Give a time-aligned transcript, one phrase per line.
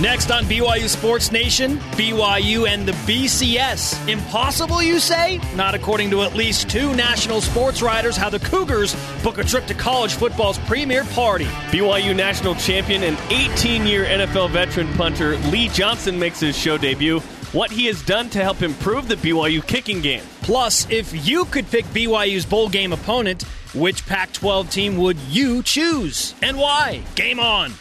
[0.00, 4.08] Next on BYU Sports Nation, BYU and the BCS.
[4.08, 5.40] Impossible, you say?
[5.54, 9.66] Not according to at least two national sports writers, how the Cougars book a trip
[9.66, 11.44] to college football's premier party.
[11.70, 17.20] BYU national champion and 18 year NFL veteran punter Lee Johnson makes his show debut.
[17.52, 20.24] What he has done to help improve the BYU kicking game.
[20.42, 25.62] Plus, if you could pick BYU's bowl game opponent, which Pac 12 team would you
[25.62, 26.34] choose?
[26.42, 27.02] And why?
[27.14, 27.72] Game on.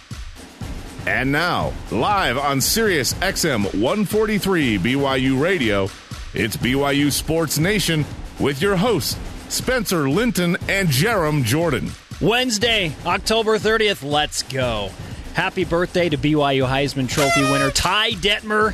[1.06, 5.90] And now, live on Sirius XM 143 BYU Radio,
[6.34, 8.06] it's BYU Sports Nation
[8.40, 9.18] with your hosts,
[9.50, 11.92] Spencer Linton and Jarom Jordan.
[12.22, 14.92] Wednesday, October 30th, let's go.
[15.34, 18.74] Happy birthday to BYU Heisman Trophy winner Ty Detmer.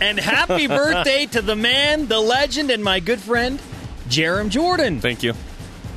[0.00, 3.60] And happy birthday to the man, the legend, and my good friend,
[4.08, 5.00] Jarom Jordan.
[5.00, 5.34] Thank you.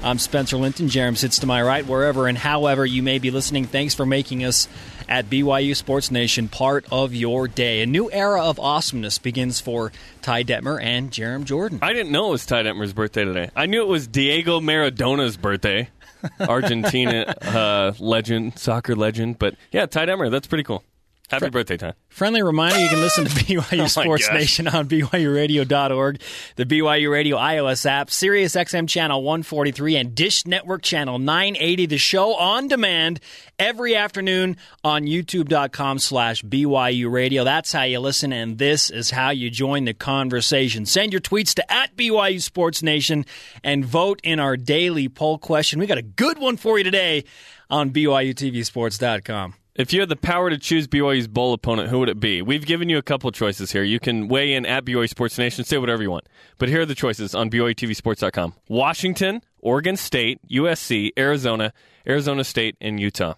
[0.04, 0.88] I'm Spencer Linton.
[0.88, 3.66] Jarom sits to my right, wherever and however you may be listening.
[3.66, 4.68] Thanks for making us
[5.09, 7.81] at BYU Sports Nation part of your day.
[7.81, 11.79] A new era of awesomeness begins for Ty Detmer and Jarom Jordan.
[11.82, 13.49] I didn't know it was Ty Detmer's birthday today.
[13.55, 15.90] I knew it was Diego Maradona's birthday,
[16.40, 19.40] Argentina uh, legend, soccer legend.
[19.40, 20.84] But yeah, Ty Detmer, that's pretty cool.
[21.30, 21.94] Happy Fr- birthday, Ty.
[22.10, 26.21] Friendly reminder you can listen to BYU oh Sports Nation on BYURadio.org,
[26.55, 31.86] the BYU Radio iOS app, Sirius XM Channel 143, and Dish Network Channel 980.
[31.86, 33.20] The show on demand
[33.60, 37.43] every afternoon on YouTube.com slash BYU Radio.
[37.43, 40.88] That's how you listen, and this is how you join the conversation.
[40.88, 43.26] Send your tweets to at BYU Sports Nation
[43.64, 45.80] and vote in our daily poll question.
[45.80, 47.26] We got a good one for you today
[47.70, 49.54] on BYUTVSports.com.
[49.80, 52.41] If you had the power to choose BYU's bowl opponent, who would it be?
[52.41, 53.82] We've given you a couple choices here.
[53.82, 56.27] You can weigh in at BYU Sports Nation, say whatever you want.
[56.58, 61.71] But here are the choices on BYUTVSports.com Washington, Oregon State, USC, Arizona,
[62.05, 63.36] Arizona State, and Utah.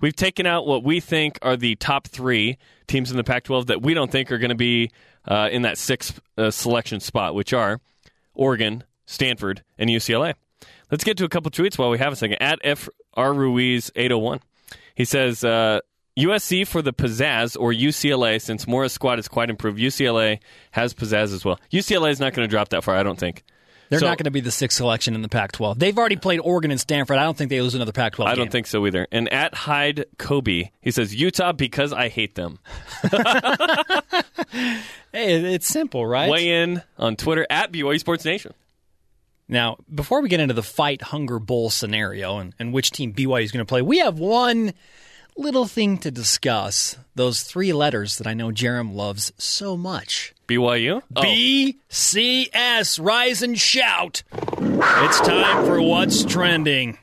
[0.00, 2.58] We've taken out what we think are the top three
[2.88, 4.90] teams in the Pac 12 that we don't think are going to be
[5.28, 7.80] uh, in that sixth uh, selection spot, which are
[8.34, 10.34] Oregon, Stanford, and UCLA.
[10.90, 12.38] Let's get to a couple tweets while we have a second.
[12.42, 14.40] At FR Ruiz 801.
[14.94, 15.80] He says uh,
[16.16, 19.78] USC for the pizzazz or UCLA, since Mora's squad is quite improved.
[19.78, 20.38] UCLA
[20.70, 21.58] has pizzazz as well.
[21.72, 23.42] UCLA is not going to drop that far, I don't think.
[23.90, 25.78] They're so, not going to be the sixth selection in the Pac 12.
[25.78, 27.18] They've already played Oregon and Stanford.
[27.18, 29.06] I don't think they lose another Pac 12 I don't think so either.
[29.12, 32.58] And at Hyde Kobe, he says, Utah because I hate them.
[35.12, 36.30] hey, it's simple, right?
[36.30, 38.54] Weigh in on Twitter at BYU Sports Nation.
[39.48, 43.44] Now, before we get into the fight hunger bowl scenario and, and which team BYU
[43.44, 44.72] is going to play, we have one
[45.36, 46.96] little thing to discuss.
[47.14, 50.34] Those three letters that I know Jarom loves so much.
[50.48, 51.02] BYU?
[51.16, 51.22] Oh.
[51.22, 53.04] BCS.
[53.04, 54.22] Rise and shout.
[54.32, 56.98] It's time for What's Trending.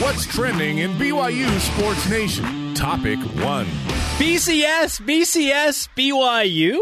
[0.00, 2.74] What's trending in BYU Sports Nation?
[2.74, 3.66] Topic one
[4.18, 6.80] BCS, BCS, BYU?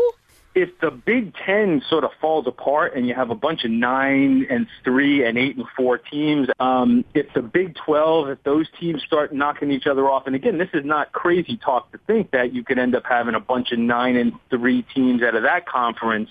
[0.54, 4.46] If the Big Ten sort of falls apart and you have a bunch of nine
[4.50, 9.02] and three and eight and four teams, um, if the Big Twelve, if those teams
[9.02, 12.52] start knocking each other off, and again, this is not crazy talk to think that
[12.52, 15.66] you could end up having a bunch of nine and three teams out of that
[15.66, 16.28] conference.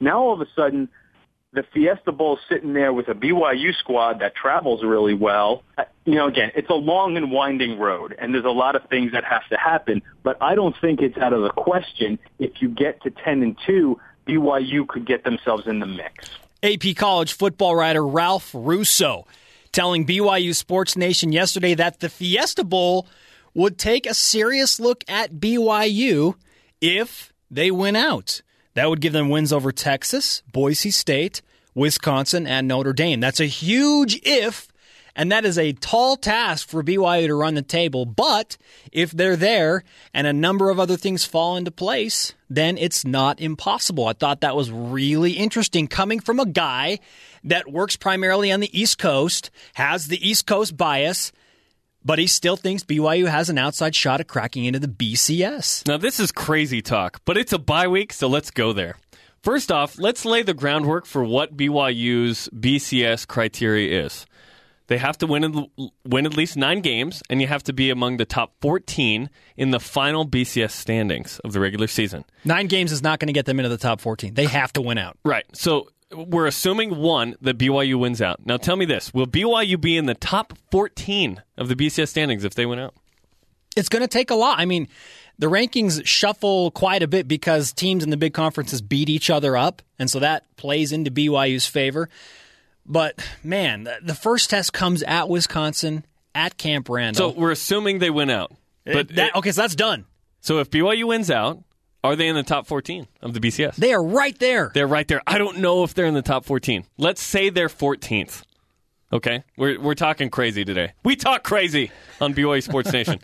[0.00, 0.88] Now all of a sudden,
[1.52, 5.62] the Fiesta Bowl sitting there with a BYU squad that travels really well.
[6.04, 9.12] You know, again, it's a long and winding road, and there's a lot of things
[9.12, 10.02] that have to happen.
[10.22, 13.56] But I don't think it's out of the question if you get to 10 and
[13.66, 16.30] 2, BYU could get themselves in the mix.
[16.62, 19.26] AP college football writer Ralph Russo
[19.72, 23.06] telling BYU Sports Nation yesterday that the Fiesta Bowl
[23.54, 26.34] would take a serious look at BYU
[26.80, 28.42] if they win out.
[28.74, 31.42] That would give them wins over Texas, Boise State,
[31.74, 33.20] Wisconsin, and Notre Dame.
[33.20, 34.68] That's a huge if,
[35.14, 38.04] and that is a tall task for BYU to run the table.
[38.04, 38.56] But
[38.90, 39.84] if they're there
[40.14, 44.06] and a number of other things fall into place, then it's not impossible.
[44.06, 46.98] I thought that was really interesting coming from a guy
[47.44, 51.32] that works primarily on the East Coast, has the East Coast bias,
[52.04, 55.86] but he still thinks BYU has an outside shot at cracking into the BCS.
[55.86, 58.96] Now, this is crazy talk, but it's a bye week, so let's go there.
[59.42, 64.24] First off, let's lay the groundwork for what BYU's BCS criteria is.
[64.92, 65.68] They have to win,
[66.04, 69.70] win at least nine games, and you have to be among the top 14 in
[69.70, 72.26] the final BCS standings of the regular season.
[72.44, 74.34] Nine games is not going to get them into the top 14.
[74.34, 75.16] They have to win out.
[75.24, 75.46] Right.
[75.54, 78.44] So we're assuming one that BYU wins out.
[78.44, 82.44] Now tell me this: Will BYU be in the top 14 of the BCS standings
[82.44, 82.94] if they win out?
[83.74, 84.58] It's going to take a lot.
[84.58, 84.88] I mean,
[85.38, 89.56] the rankings shuffle quite a bit because teams in the big conferences beat each other
[89.56, 92.10] up, and so that plays into BYU's favor.
[92.86, 97.32] But man, the first test comes at Wisconsin at Camp Randall.
[97.32, 98.52] So we're assuming they win out.
[98.84, 100.06] But that, okay, so that's done.
[100.40, 101.62] So if BYU wins out,
[102.04, 103.76] Are they in the top 14 of the BCS?
[103.76, 104.72] They are right there.
[104.74, 105.22] They're right there.
[105.24, 106.84] I don't know if they're in the top 14.
[106.98, 108.42] Let's say they're 14th.
[109.12, 110.94] Okay, we're we're talking crazy today.
[111.04, 113.20] We talk crazy on BYU Sports Nation.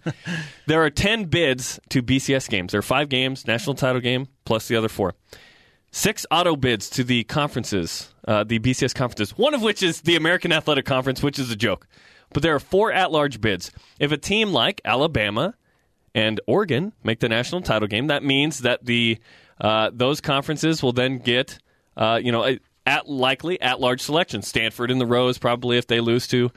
[0.67, 2.73] there are 10 bids to BCS games.
[2.73, 5.15] There are five games, national title game plus the other four.
[5.91, 9.37] Six auto bids to the conferences, uh, the BCS conferences.
[9.39, 11.87] One of which is the American Athletic Conference, which is a joke.
[12.33, 13.71] But there are four at-large bids.
[13.99, 15.55] If a team like Alabama
[16.15, 19.19] and Oregon make the national title game, that means that the
[19.61, 21.59] uh, those conferences will then get
[21.97, 24.43] uh, you know at likely at large selection.
[24.43, 26.51] Stanford in the Rose probably if they lose to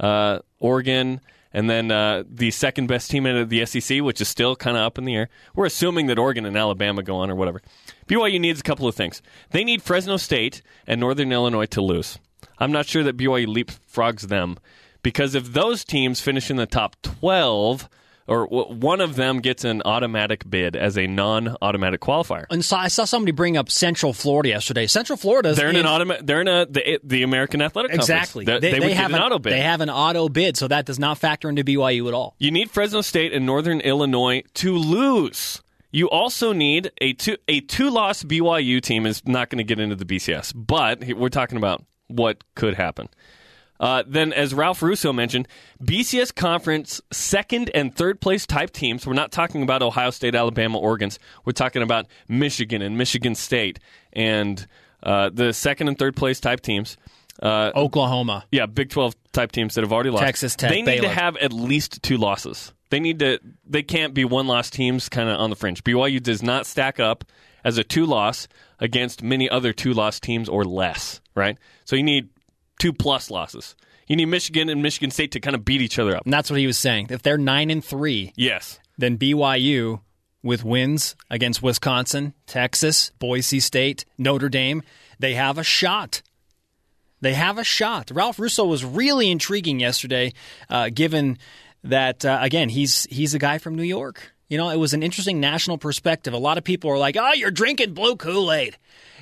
[0.00, 1.20] uh, Oregon,
[1.52, 4.82] and then uh, the second best team in the SEC, which is still kind of
[4.82, 5.28] up in the air.
[5.54, 7.62] We're assuming that Oregon and Alabama go on or whatever.
[8.06, 9.22] BYU needs a couple of things.
[9.50, 12.18] They need Fresno State and Northern Illinois to lose.
[12.58, 14.58] I'm not sure that BYU leapfrogs them
[15.02, 17.88] because if those teams finish in the top 12
[18.28, 22.46] or one of them gets an automatic bid as a non-automatic qualifier.
[22.50, 24.86] And so I saw somebody bring up Central Florida yesterday.
[24.86, 26.26] Central Florida, they're in, in an automatic.
[26.26, 28.44] They're in a the, the American Athletic exactly.
[28.44, 28.62] Conference.
[28.62, 29.52] They, they, they, have an, auto bid.
[29.52, 32.34] They have an auto bid, so that does not factor into BYU at all.
[32.38, 35.62] You need Fresno State and Northern Illinois to lose.
[35.90, 39.80] You also need a two a two loss BYU team is not going to get
[39.80, 43.08] into the BCS, but we're talking about what could happen.
[43.80, 45.46] Uh, then, as Ralph Russo mentioned,
[45.82, 49.06] BCS conference second and third place type teams.
[49.06, 51.18] We're not talking about Ohio State, Alabama, Oregon's.
[51.44, 53.78] We're talking about Michigan and Michigan State
[54.12, 54.66] and
[55.02, 56.96] uh, the second and third place type teams.
[57.40, 58.44] Uh, Oklahoma.
[58.50, 60.24] Yeah, Big 12 type teams that have already lost.
[60.24, 60.70] Texas Tech.
[60.70, 61.02] They need Baylor.
[61.02, 62.72] to have at least two losses.
[62.90, 63.38] They need to.
[63.66, 65.84] They can't be one loss teams kind of on the fringe.
[65.84, 67.24] BYU does not stack up
[67.64, 68.48] as a two loss
[68.80, 71.20] against many other two loss teams or less.
[71.34, 71.58] Right.
[71.84, 72.30] So you need
[72.78, 73.74] two plus losses.
[74.06, 76.24] You need Michigan and Michigan State to kind of beat each other up.
[76.24, 77.08] And that's what he was saying.
[77.10, 80.00] If they're nine and three, yes, then BYU
[80.42, 84.82] with wins against Wisconsin, Texas, Boise State, Notre Dame,
[85.18, 86.22] they have a shot.
[87.20, 88.10] They have a shot.
[88.12, 90.32] Ralph Russo was really intriguing yesterday,
[90.70, 91.38] uh, given
[91.84, 94.32] that uh, again he's he's a guy from New York.
[94.48, 96.32] You know, it was an interesting national perspective.
[96.32, 98.76] A lot of people are like, "Oh, you're drinking blue Kool Aid."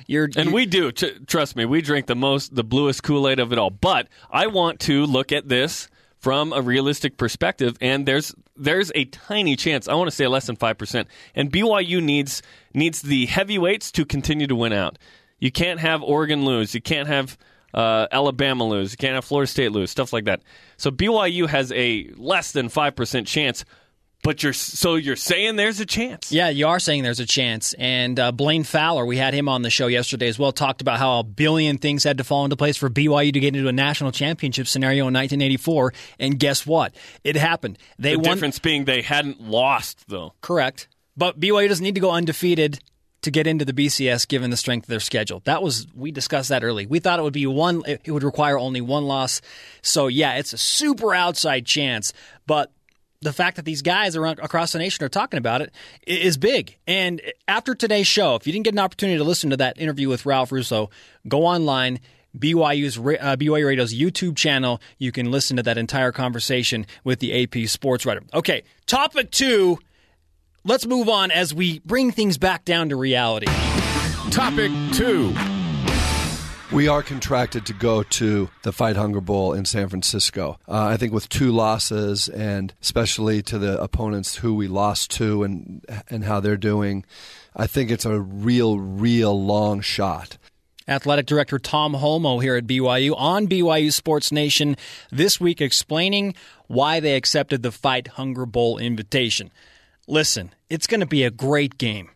[0.07, 0.91] You're, and you're, we do.
[0.91, 3.69] T- trust me, we drink the most, the bluest Kool Aid of it all.
[3.69, 5.89] But I want to look at this
[6.19, 9.87] from a realistic perspective, and there's there's a tiny chance.
[9.87, 11.07] I want to say less than five percent.
[11.35, 12.41] And BYU needs
[12.73, 14.97] needs the heavyweights to continue to win out.
[15.39, 16.73] You can't have Oregon lose.
[16.73, 17.37] You can't have
[17.73, 18.93] uh, Alabama lose.
[18.93, 19.91] You can't have Florida State lose.
[19.91, 20.41] Stuff like that.
[20.77, 23.65] So BYU has a less than five percent chance
[24.23, 26.31] but you're so you're saying there's a chance?
[26.31, 27.73] Yeah, you are saying there's a chance.
[27.73, 30.51] And uh, Blaine Fowler, we had him on the show yesterday as well.
[30.51, 33.55] Talked about how a billion things had to fall into place for BYU to get
[33.55, 35.93] into a national championship scenario in 1984.
[36.19, 36.95] And guess what?
[37.23, 37.77] It happened.
[37.99, 38.23] They the won.
[38.25, 40.33] difference being they hadn't lost though.
[40.41, 40.87] Correct.
[41.15, 42.79] But BYU doesn't need to go undefeated
[43.21, 45.41] to get into the BCS given the strength of their schedule.
[45.45, 46.85] That was we discussed that early.
[46.85, 49.41] We thought it would be one it would require only one loss.
[49.81, 52.13] So yeah, it's a super outside chance,
[52.45, 52.71] but
[53.21, 55.71] the fact that these guys around across the nation are talking about it
[56.05, 56.77] is big.
[56.85, 60.07] And after today's show, if you didn't get an opportunity to listen to that interview
[60.09, 60.89] with Ralph Russo,
[61.27, 61.99] go online.
[62.37, 64.79] BYU's uh, BYU Radio's YouTube channel.
[64.99, 68.21] You can listen to that entire conversation with the AP sports writer.
[68.31, 69.79] Okay, topic two.
[70.63, 73.47] Let's move on as we bring things back down to reality.
[74.29, 75.33] Topic two.
[76.77, 80.59] We are contracted to go to the Fight Hunger Bowl in San Francisco.
[80.67, 85.41] Uh, I think with two losses, and especially to the opponents who we lost to
[85.41, 87.03] and and how they're doing,
[87.55, 90.37] I think it's a real, real long shot.
[90.87, 94.77] Athletic Director Tom Holmoe here at BYU on BYU Sports Nation
[95.11, 96.35] this week explaining
[96.67, 99.49] why they accepted the Fight Hunger Bowl invitation.
[100.07, 102.11] Listen, it's going to be a great game.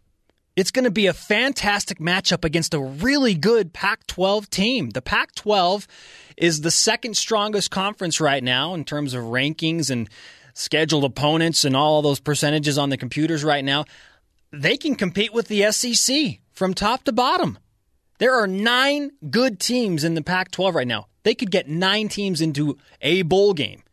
[0.56, 4.90] It's going to be a fantastic matchup against a really good Pac 12 team.
[4.90, 5.88] The Pac 12
[6.36, 10.10] is the second strongest conference right now in terms of rankings and
[10.54, 13.86] scheduled opponents and all those percentages on the computers right now.
[14.52, 17.58] They can compete with the SEC from top to bottom.
[18.18, 21.08] There are nine good teams in the Pac 12 right now.
[21.24, 23.84] They could get nine teams into a bowl game.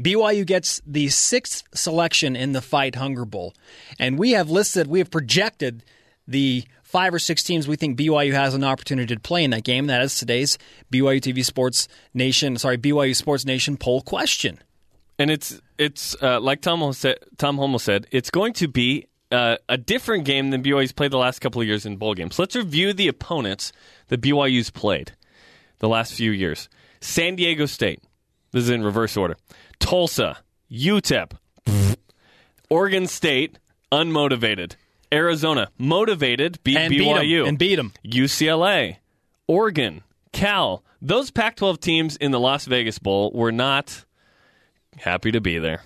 [0.00, 3.52] BYU gets the sixth selection in the Fight Hunger Bowl.
[3.98, 5.84] And we have listed, we have projected
[6.28, 9.64] the five or six teams we think BYU has an opportunity to play in that
[9.64, 9.86] game.
[9.86, 10.58] That is today's
[10.92, 14.60] BYU TV Sports Nation, sorry, BYU Sports Nation poll question.
[15.18, 19.56] And it's it's uh, like Tom said, Tom Holmoe said, it's going to be uh,
[19.68, 22.38] a different game than BYU's played the last couple of years in bowl games.
[22.38, 23.72] Let's review the opponents
[24.08, 25.12] that BYU's played
[25.78, 26.68] the last few years.
[27.00, 28.02] San Diego State.
[28.52, 29.36] This is in reverse order.
[29.78, 30.38] Tulsa,
[30.70, 31.32] UTEP,
[32.70, 33.58] Oregon State,
[33.92, 34.74] unmotivated.
[35.12, 37.46] Arizona, motivated, beat and beat 'em, BYU.
[37.48, 37.92] and beat them.
[38.04, 38.96] UCLA,
[39.46, 40.82] Oregon, Cal.
[41.00, 44.04] Those Pac 12 teams in the Las Vegas Bowl were not
[44.96, 45.82] happy to be there.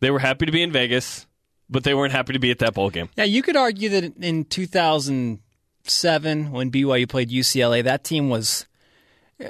[0.00, 1.26] They were happy to be in Vegas,
[1.70, 3.08] but they weren't happy to be at that bowl game.
[3.16, 8.66] Yeah, you could argue that in 2007, when BYU played UCLA, that team was
[9.44, 9.48] uh,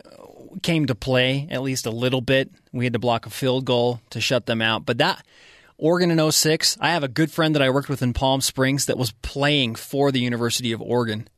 [0.63, 2.51] came to play at least a little bit.
[2.73, 5.25] We had to block a field goal to shut them out, but that
[5.77, 8.87] Oregon in 06, I have a good friend that I worked with in Palm Springs
[8.87, 11.29] that was playing for the University of Oregon.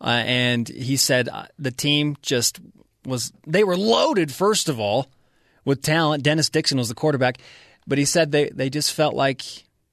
[0.00, 2.60] Uh, and he said uh, the team just
[3.04, 5.06] was they were loaded first of all
[5.64, 6.22] with talent.
[6.22, 7.38] Dennis Dixon was the quarterback,
[7.86, 9.42] but he said they they just felt like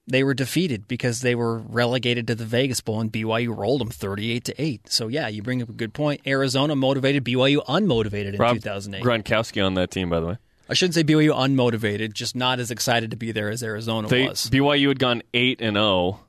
[0.05, 3.89] they were defeated because they were relegated to the Vegas Bowl and BYU rolled them
[3.89, 4.89] 38 to 8.
[4.91, 6.21] So yeah, you bring up a good point.
[6.27, 9.01] Arizona motivated, BYU unmotivated in Rob 2008.
[9.01, 10.37] Gronkowski on that team, by the way.
[10.69, 14.27] I shouldn't say BYU unmotivated, just not as excited to be there as Arizona They,
[14.27, 14.49] was.
[14.49, 16.19] BYU had gone 8 and 0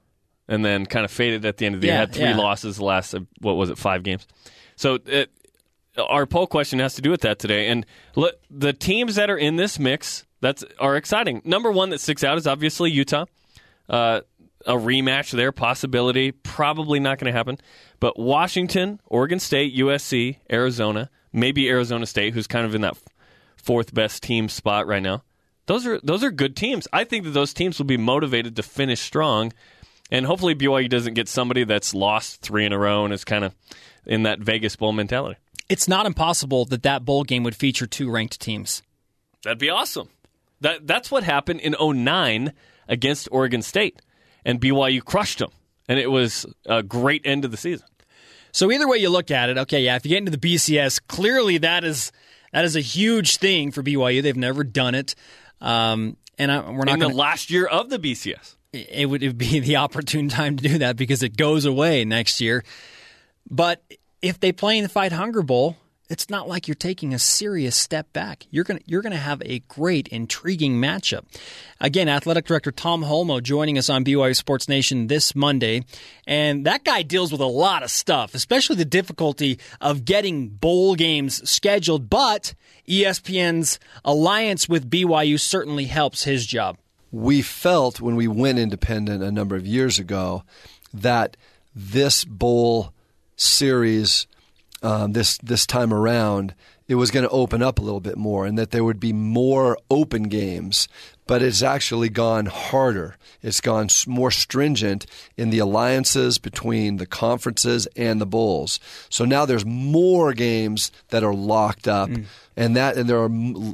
[0.48, 1.96] and then kind of faded at the end of the year.
[1.96, 2.36] Had three yeah.
[2.36, 4.26] losses the last, what was it, five games.
[4.76, 5.30] So it,
[5.96, 7.68] our poll question has to do with that today.
[7.68, 7.86] And
[8.16, 11.40] look, the teams that are in this mix that's are exciting.
[11.44, 13.24] Number one that sticks out is obviously Utah.
[13.88, 14.20] Uh,
[14.66, 17.58] a rematch there, possibility, probably not going to happen.
[18.00, 22.96] But Washington, Oregon State, USC, Arizona, maybe Arizona State, who's kind of in that
[23.64, 25.22] fourth best team spot right now.
[25.66, 26.86] Those are those are good teams.
[26.92, 29.52] I think that those teams will be motivated to finish strong,
[30.10, 33.44] and hopefully BYU doesn't get somebody that's lost three in a row and is kind
[33.44, 33.54] of
[34.06, 35.38] in that Vegas Bowl mentality.
[35.70, 38.82] it's not impossible that that bowl game would feature two ranked teams.
[39.42, 40.10] That'd be awesome.
[40.60, 42.52] That that's what happened in 09
[42.86, 44.02] against Oregon State,
[44.44, 45.50] and BYU crushed them,
[45.88, 47.86] and it was a great end of the season.
[48.52, 51.00] So either way you look at it, okay, yeah, if you get into the BCS,
[51.08, 52.12] clearly that is
[52.54, 54.22] that is a huge thing for BYU.
[54.22, 55.16] They've never done it,
[55.60, 57.16] um, and I, we're not in the going.
[57.16, 58.54] last year of the BCS.
[58.72, 62.62] It would be the opportune time to do that because it goes away next year.
[63.50, 63.82] But
[64.22, 65.76] if they play in the Fight Hunger Bowl,
[66.10, 68.46] it's not like you're taking a serious step back.
[68.50, 71.24] You're gonna you're gonna have a great, intriguing matchup.
[71.80, 75.84] Again, athletic director Tom Holmoe joining us on BYU Sports Nation this Monday,
[76.26, 80.94] and that guy deals with a lot of stuff, especially the difficulty of getting bowl
[80.94, 82.10] games scheduled.
[82.10, 82.54] But
[82.86, 86.76] ESPN's alliance with BYU certainly helps his job.
[87.10, 90.42] we felt when we went independent a number of years ago
[90.92, 91.36] that
[91.74, 92.92] this bowl
[93.36, 94.26] series,
[94.84, 96.54] um, this this time around,
[96.86, 99.14] it was going to open up a little bit more, and that there would be
[99.14, 100.88] more open games.
[101.26, 103.16] But it's actually gone harder.
[103.42, 105.06] It's gone more stringent
[105.38, 108.78] in the alliances between the conferences and the bowls.
[109.08, 112.10] So now there's more games that are locked up,
[112.54, 113.30] and that and there are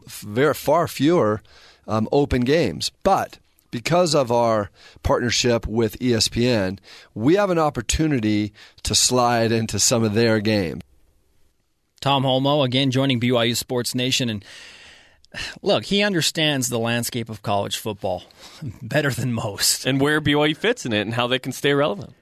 [0.07, 1.43] very far fewer
[1.88, 2.93] um, open games.
[3.02, 3.38] But
[3.73, 4.71] because of our
[5.02, 6.79] partnership with ESPN,
[7.14, 8.52] we have an opportunity
[8.85, 10.83] to slide into some of their games.
[12.00, 14.30] Tom Holmoe, again, joining BYU Sports Nation.
[14.30, 14.45] And
[15.61, 18.25] look, he understands the landscape of college football
[18.83, 19.85] better than most.
[19.85, 22.14] and where BYU fits in it and how they can stay relevant.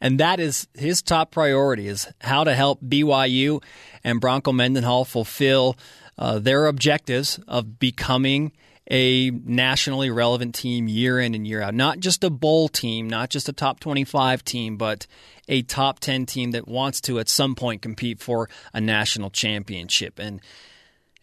[0.00, 3.62] And that is his top priority is how to help BYU
[4.02, 5.76] and Bronco Mendenhall fulfill
[6.18, 8.50] uh, their objectives of becoming
[8.92, 11.74] a nationally relevant team year in and year out.
[11.74, 15.06] Not just a bowl team, not just a top 25 team, but
[15.48, 20.18] a top 10 team that wants to at some point compete for a national championship.
[20.18, 20.42] And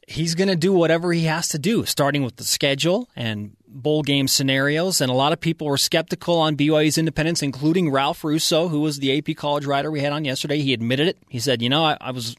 [0.08, 4.02] he's going to do whatever he has to do, starting with the schedule and bowl
[4.02, 5.00] game scenarios.
[5.00, 8.98] And a lot of people were skeptical on BYU's independence, including Ralph Russo, who was
[8.98, 10.58] the AP college writer we had on yesterday.
[10.60, 11.18] He admitted it.
[11.30, 12.36] He said, "You know, I, I was."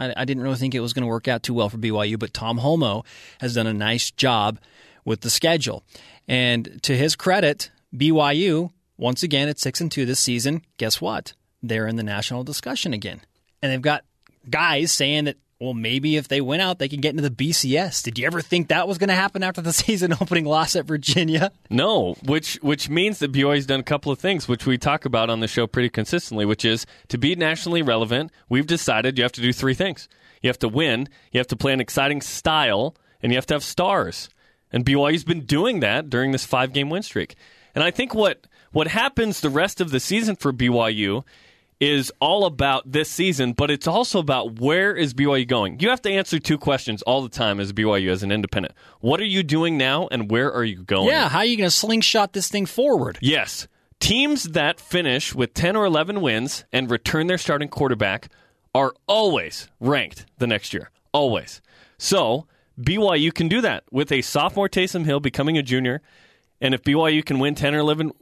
[0.00, 2.18] I, I didn't really think it was going to work out too well for BYU,
[2.18, 3.04] but Tom Holmoe
[3.40, 4.58] has done a nice job
[5.04, 5.84] with the schedule.
[6.26, 11.34] And to his credit, BYU, once again at six and two this season, guess what?
[11.62, 13.20] They're in the national discussion again.
[13.62, 14.04] And they've got
[14.48, 18.02] guys saying that, well, maybe if they went out, they can get into the BCS.
[18.02, 20.86] Did you ever think that was going to happen after the season opening loss at
[20.86, 21.52] Virginia?
[21.68, 25.28] No, which which means that BYU's done a couple of things, which we talk about
[25.28, 29.32] on the show pretty consistently, which is to be nationally relevant, we've decided you have
[29.32, 30.08] to do three things.
[30.40, 33.54] You have to win, you have to play an exciting style, and you have to
[33.54, 34.30] have stars.
[34.72, 37.36] And BYU's been doing that during this five game win streak.
[37.74, 41.24] And I think what what happens the rest of the season for BYU
[41.80, 45.80] is all about this season, but it's also about where is BYU going.
[45.80, 48.74] You have to answer two questions all the time as BYU as an independent.
[49.00, 51.08] What are you doing now and where are you going?
[51.08, 53.18] Yeah, how are you going to slingshot this thing forward?
[53.22, 53.66] Yes.
[53.98, 58.28] Teams that finish with 10 or 11 wins and return their starting quarterback
[58.74, 60.90] are always ranked the next year.
[61.12, 61.62] Always.
[61.98, 62.46] So,
[62.78, 66.02] BYU can do that with a sophomore Taysom Hill becoming a junior.
[66.60, 68.12] And if BYU can win 10 or 11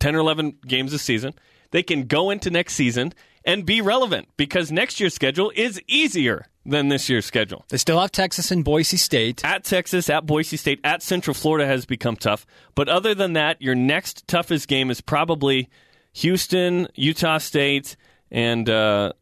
[0.00, 1.34] 10 or 11 games a season.
[1.74, 3.14] They can go into next season
[3.44, 7.64] and be relevant because next year's schedule is easier than this year's schedule.
[7.68, 9.44] They still have Texas and Boise State.
[9.44, 12.46] At Texas, at Boise State, at Central Florida has become tough.
[12.76, 15.68] But other than that, your next toughest game is probably
[16.12, 17.96] Houston, Utah State,
[18.30, 19.12] and uh,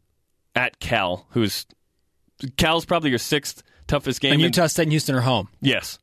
[0.54, 1.64] at Cal, who's
[2.58, 4.34] Cal's probably your sixth toughest game.
[4.34, 5.48] And Utah State and Houston are home.
[5.62, 5.98] Yes.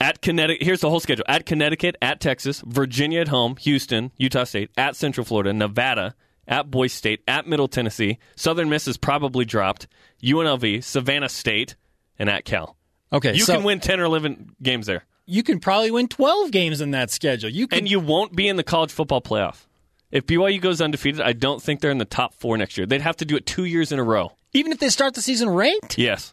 [0.00, 4.44] At Connecticut, here's the whole schedule: at Connecticut, at Texas, Virginia at home, Houston, Utah
[4.44, 6.14] State, at Central Florida, Nevada,
[6.46, 8.18] at Boise State, at Middle Tennessee.
[8.36, 9.86] Southern Miss is probably dropped.
[10.22, 11.76] UNLV, Savannah State,
[12.18, 12.76] and at Cal.
[13.12, 16.50] Okay, You so can win ten or eleven games there, you can probably win 12
[16.50, 17.48] games in that schedule.
[17.50, 19.66] You can and you won't be in the college football playoff.
[20.10, 22.86] If BYU goes undefeated, I don't think they're in the top four next year.
[22.86, 24.32] They'd have to do it two years in a row.
[24.52, 25.98] even if they start the season ranked.
[25.98, 26.32] Yes.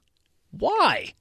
[0.51, 1.13] Why?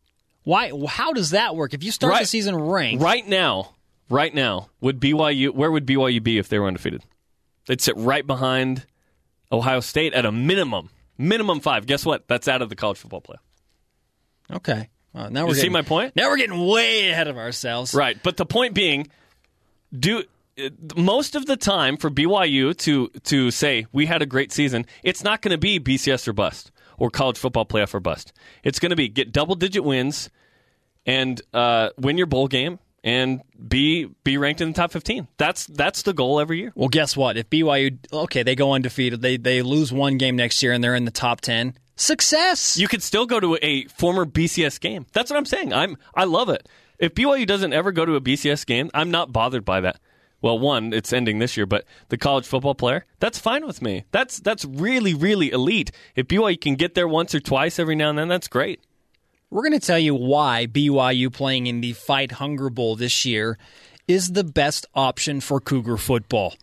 [0.44, 0.72] Why?
[0.88, 1.74] How does that work?
[1.74, 3.74] If you start the season ranked, Right now,
[4.08, 7.02] right now, would BYU where would BYU be if they were undefeated?
[7.66, 8.86] They'd sit right behind
[9.52, 10.90] Ohio State at a minimum.
[11.18, 11.86] Minimum five.
[11.86, 12.26] Guess what?
[12.26, 14.56] That's out of the college football playoff.
[14.56, 14.88] okay.
[15.14, 16.16] Uh, now we're You see my point?
[16.16, 17.92] Now we're getting way ahead of ourselves.
[17.94, 18.16] Right.
[18.22, 19.08] But the point being,
[19.96, 20.24] do
[20.96, 25.22] most of the time for BYU to to say we had a great season, it's
[25.22, 26.72] not going to be BCS or bust
[27.02, 28.32] or college football playoff or bust.
[28.62, 30.30] It's going to be get double digit wins
[31.04, 35.26] and uh, win your bowl game and be be ranked in the top fifteen.
[35.36, 36.72] That's that's the goal every year.
[36.76, 37.36] Well, guess what?
[37.36, 40.94] If BYU, okay, they go undefeated, they they lose one game next year, and they're
[40.94, 41.74] in the top ten.
[41.96, 42.78] Success.
[42.78, 45.04] You could still go to a former BCS game.
[45.12, 45.72] That's what I'm saying.
[45.72, 46.68] I'm I love it.
[47.00, 49.98] If BYU doesn't ever go to a BCS game, I'm not bothered by that.
[50.42, 54.04] Well, one, it's ending this year, but the college football player, that's fine with me.
[54.10, 55.92] That's that's really really elite.
[56.16, 58.80] If BYU can get there once or twice every now and then, that's great.
[59.50, 63.58] We're going to tell you why BYU playing in the Fight Hunger Bowl this year
[64.08, 66.54] is the best option for Cougar football.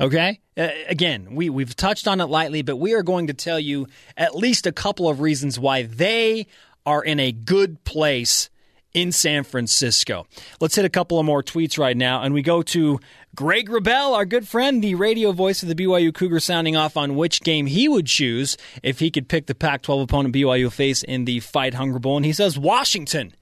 [0.00, 0.40] Okay?
[0.56, 3.86] Uh, again, we, we've touched on it lightly, but we are going to tell you
[4.16, 6.48] at least a couple of reasons why they
[6.84, 8.50] are in a good place
[8.94, 10.26] in San Francisco.
[10.60, 12.98] Let's hit a couple of more tweets right now, and we go to
[13.34, 17.14] Greg Wrubell, our good friend, the radio voice of the BYU Cougar, sounding off on
[17.14, 21.02] which game he would choose if he could pick the Pac 12 opponent BYU face
[21.02, 22.16] in the Fight Hunger Bowl.
[22.16, 23.34] And he says Washington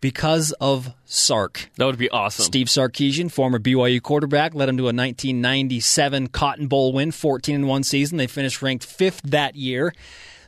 [0.00, 1.70] because of Sark.
[1.76, 2.44] That would be awesome.
[2.44, 7.66] Steve Sarkisian, former BYU quarterback, led them to a 1997 Cotton Bowl win, 14 in
[7.66, 8.18] one season.
[8.18, 9.92] They finished ranked fifth that year.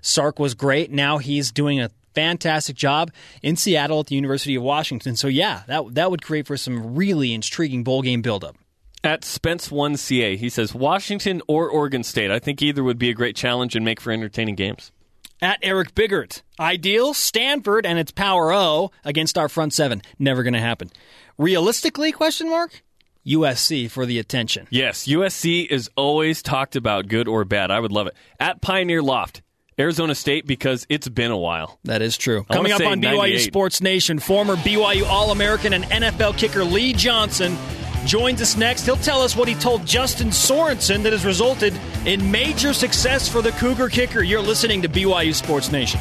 [0.02, 0.90] Sark was great.
[0.90, 3.10] Now he's doing a fantastic job
[3.42, 5.16] in Seattle at the University of Washington.
[5.16, 8.56] So yeah, that that would create for some really intriguing bowl game buildup.
[9.02, 12.30] At Spence One CA, he says Washington or Oregon State.
[12.30, 14.92] I think either would be a great challenge and make for entertaining games.
[15.40, 20.02] At Eric Biggert, ideal Stanford and its power O against our front seven.
[20.18, 20.90] Never going to happen.
[21.38, 22.82] Realistically, question mark.
[23.26, 24.66] USC for the attention.
[24.70, 27.70] Yes, USC is always talked about, good or bad.
[27.70, 28.14] I would love it.
[28.38, 29.40] At Pioneer Loft,
[29.80, 31.78] Arizona State because it's been a while.
[31.84, 32.44] That is true.
[32.48, 36.92] I Coming up on BYU Sports Nation, former BYU All American and NFL kicker Lee
[36.92, 37.56] Johnson
[38.04, 38.84] joins us next.
[38.84, 43.42] He'll tell us what he told Justin Sorensen that has resulted in major success for
[43.42, 44.22] the Cougar kicker.
[44.22, 46.00] You're listening to BYU Sports Nation.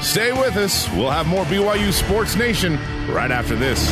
[0.00, 0.90] Stay with us.
[0.92, 3.88] We'll have more BYU Sports Nation right after this.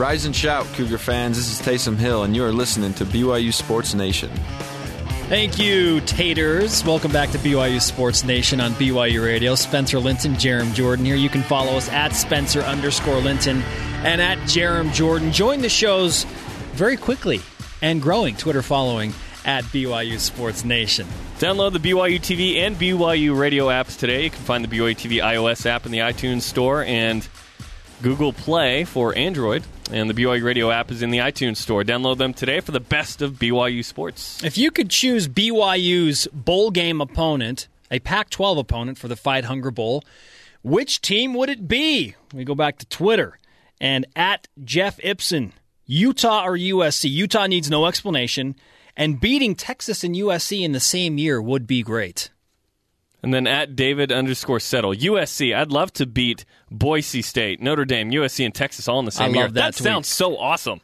[0.00, 1.36] Rise and shout, Cougar fans.
[1.36, 4.30] This is Taysom Hill, and you are listening to BYU Sports Nation.
[5.28, 6.82] Thank you, Taters.
[6.86, 9.54] Welcome back to BYU Sports Nation on BYU Radio.
[9.54, 11.16] Spencer Linton, Jarom Jordan here.
[11.16, 13.60] You can follow us at Spencer underscore Linton
[14.02, 15.32] and at Jarom Jordan.
[15.32, 16.24] Join the shows
[16.72, 17.42] very quickly
[17.82, 19.12] and growing Twitter following
[19.44, 21.06] at BYU Sports Nation.
[21.38, 24.24] Download the BYU TV and BYU radio apps today.
[24.24, 27.28] You can find the BYU TV iOS app in the iTunes Store and
[28.00, 29.62] Google Play for Android.
[29.92, 31.82] And the BYU radio app is in the iTunes Store.
[31.82, 34.42] Download them today for the best of BYU sports.
[34.44, 39.44] If you could choose BYU's bowl game opponent, a Pac 12 opponent for the Fight
[39.44, 40.04] Hunger Bowl,
[40.62, 42.14] which team would it be?
[42.32, 43.38] We go back to Twitter
[43.80, 45.54] and at Jeff Ibsen,
[45.86, 47.10] Utah or USC.
[47.10, 48.54] Utah needs no explanation,
[48.96, 52.30] and beating Texas and USC in the same year would be great.
[53.22, 54.94] And then at David underscore settle.
[54.94, 59.10] USC, I'd love to beat Boise State, Notre Dame, USC, and Texas all in the
[59.10, 59.42] same I year.
[59.44, 60.80] love that That sounds so awesome.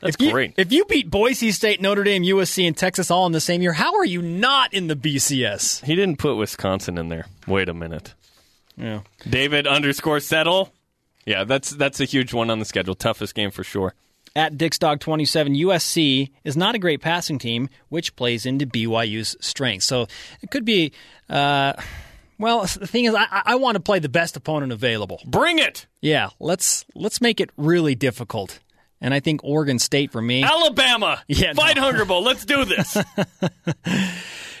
[0.00, 0.54] That's if you, great.
[0.56, 3.72] If you beat Boise State, Notre Dame, USC, and Texas all in the same year,
[3.72, 5.84] how are you not in the BCS?
[5.84, 7.26] he didn't put Wisconsin in there.
[7.46, 8.14] Wait a minute.
[8.76, 9.00] Yeah.
[9.28, 10.72] David underscore settle.
[11.26, 12.94] Yeah, that's that's a huge one on the schedule.
[12.94, 13.92] Toughest game for sure.
[14.36, 19.82] At Dixdog27, USC is not a great passing team, which plays into BYU's strength.
[19.84, 20.06] So
[20.42, 20.92] it could be,
[21.28, 21.72] uh,
[22.38, 25.20] Well, the thing is, I, I want to play the best opponent available.
[25.26, 25.86] Bring it.
[26.00, 28.60] Yeah, let's let's make it really difficult.
[29.00, 30.42] And I think Oregon State for me.
[30.42, 31.22] Alabama.
[31.28, 31.82] Yeah, Fight no.
[31.82, 32.22] Hunger Bowl.
[32.22, 32.96] Let's do this.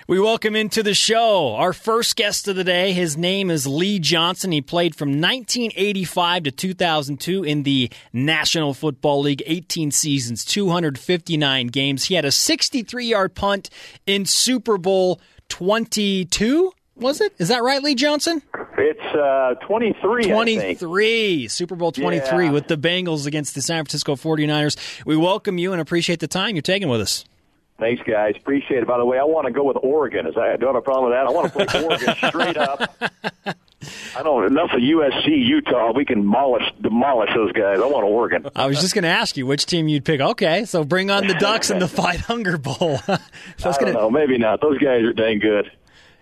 [0.08, 2.94] We welcome into the show our first guest of the day.
[2.94, 4.52] His name is Lee Johnson.
[4.52, 12.04] He played from 1985 to 2002 in the National Football League, 18 seasons, 259 games.
[12.04, 13.68] He had a 63 yard punt
[14.06, 16.72] in Super Bowl 22.
[16.96, 17.34] Was it?
[17.36, 18.40] Is that right, Lee Johnson?
[18.78, 20.78] It's uh, 23, I think.
[20.78, 21.48] 23.
[21.48, 22.50] Super Bowl 23 Yeah.
[22.50, 25.04] with the Bengals against the San Francisco 49ers.
[25.04, 27.26] We welcome you and appreciate the time you're taking with us.
[27.78, 28.34] Thanks, guys.
[28.36, 28.88] Appreciate it.
[28.88, 30.26] By the way, I want to go with Oregon.
[30.26, 31.26] Is I don't have a problem with that.
[31.26, 32.92] I want to play Oregon straight up.
[34.16, 35.92] I don't enough of USC, Utah.
[35.92, 37.78] We can demolish demolish those guys.
[37.78, 38.48] I want Oregon.
[38.56, 40.20] I was just going to ask you which team you'd pick.
[40.20, 42.76] Okay, so bring on the Ducks and the Fight Hunger Bowl.
[42.98, 43.18] so I
[43.62, 44.10] don't gonna, know.
[44.10, 44.60] Maybe not.
[44.60, 45.70] Those guys are dang good.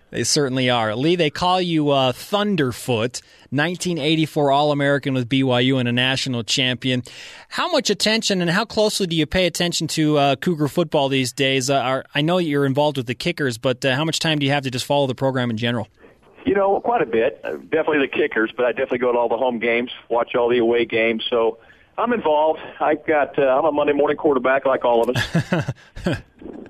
[0.09, 0.95] They certainly are.
[0.95, 7.03] Lee, they call you uh, Thunderfoot, 1984 All American with BYU and a national champion.
[7.49, 11.33] How much attention and how closely do you pay attention to uh, Cougar football these
[11.33, 11.69] days?
[11.69, 14.45] Uh, are, I know you're involved with the kickers, but uh, how much time do
[14.45, 15.87] you have to just follow the program in general?
[16.45, 17.41] You know, quite a bit.
[17.43, 20.47] Uh, Definitely the kickers, but I definitely go to all the home games, watch all
[20.47, 21.25] the away games.
[21.29, 21.59] So
[21.97, 22.61] I'm involved.
[22.79, 23.37] I got.
[23.37, 26.21] Uh, I'm a Monday morning quarterback, like all of us.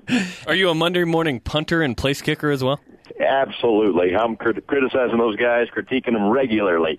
[0.46, 2.80] Are you a Monday morning punter and place kicker as well?
[3.20, 4.14] Absolutely.
[4.14, 6.98] I'm crit- criticizing those guys, critiquing them regularly,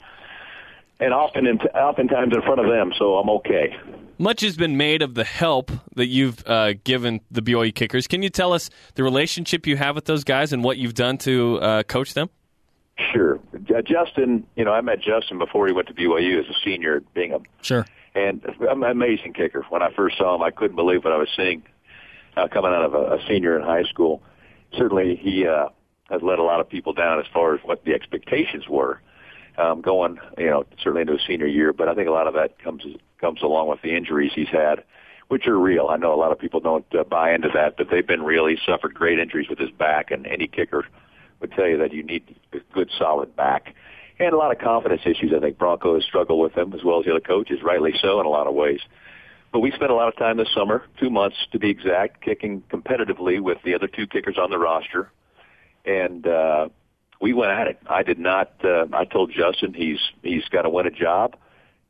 [1.00, 2.92] and often, in oftentimes in front of them.
[2.98, 3.76] So I'm okay.
[4.18, 8.06] Much has been made of the help that you've uh, given the BYU kickers.
[8.06, 11.18] Can you tell us the relationship you have with those guys and what you've done
[11.20, 12.30] to uh, coach them?
[13.14, 13.40] Sure.
[13.86, 17.14] Justin, you know, I met Justin before he went to BYU as a senior at
[17.14, 17.44] Bingham.
[17.62, 17.86] Sure.
[18.14, 19.66] And I'm an amazing kicker.
[19.70, 21.64] When I first saw him, I couldn't believe what I was seeing
[22.36, 24.22] uh, coming out of a, a senior in high school.
[24.78, 25.70] Certainly, he uh,
[26.10, 29.02] has let a lot of people down as far as what the expectations were
[29.58, 31.74] um, going, you know, certainly into a senior year.
[31.74, 32.84] But I think a lot of that comes
[33.20, 34.84] comes along with the injuries he's had,
[35.28, 35.88] which are real.
[35.88, 38.48] I know a lot of people don't uh, buy into that, but they've been real.
[38.48, 40.86] He's suffered great injuries with his back, and any kicker
[41.42, 43.76] would tell you that you need a good, solid back.
[44.20, 45.32] And a lot of confidence issues.
[45.36, 48.20] I think Bronco has struggled with them as well as the other coaches, rightly so
[48.20, 48.82] in a lot of ways.
[49.52, 52.62] But we spent a lot of time this summer, two months to be exact, kicking
[52.70, 55.10] competitively with the other two kickers on the roster.
[55.86, 56.70] And uh,
[57.22, 57.80] we went at it.
[57.88, 58.54] I did not.
[58.64, 61.36] Uh, I told Justin he's he's got to win a job,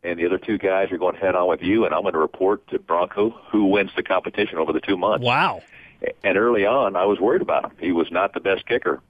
[0.03, 1.85] and the other two guys are going head on with you.
[1.85, 5.25] And I'm going to report to Bronco who wins the competition over the two months.
[5.25, 5.61] Wow.
[6.23, 7.71] And early on, I was worried about him.
[7.79, 9.01] He was not the best kicker.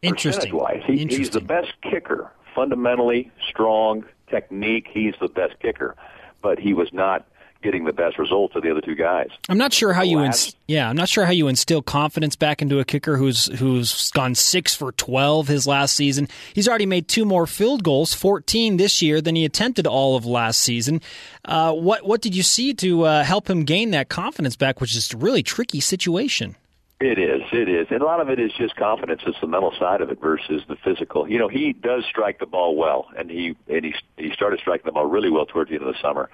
[0.00, 0.58] Interesting.
[0.86, 2.30] He, he's the best kicker.
[2.54, 4.88] Fundamentally strong technique.
[4.90, 5.96] He's the best kicker,
[6.40, 7.26] but he was not
[7.62, 9.28] getting the best results of the other two guys.
[9.48, 12.36] I'm not sure how you Last- ins- yeah, I'm not sure how you instill confidence
[12.36, 16.28] back into a kicker who's who's gone 6 for 12 his last season.
[16.54, 20.26] He's already made two more field goals, 14 this year than he attempted all of
[20.26, 21.00] last season.
[21.44, 24.94] Uh, what what did you see to uh, help him gain that confidence back, which
[24.96, 26.56] is a really tricky situation?
[27.00, 29.22] It is, it is, and a lot of it is just confidence.
[29.26, 31.28] It's the mental side of it versus the physical.
[31.28, 34.86] You know, he does strike the ball well, and he and he he started striking
[34.86, 36.30] the ball really well towards the end of the summer.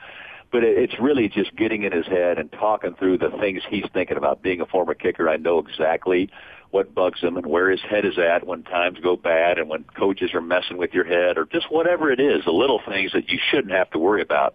[0.50, 3.84] But it, it's really just getting in his head and talking through the things he's
[3.92, 4.42] thinking about.
[4.42, 6.30] Being a former kicker, I know exactly
[6.70, 9.84] what bugs him and where his head is at when times go bad and when
[9.84, 13.28] coaches are messing with your head or just whatever it is, the little things that
[13.30, 14.54] you shouldn't have to worry about.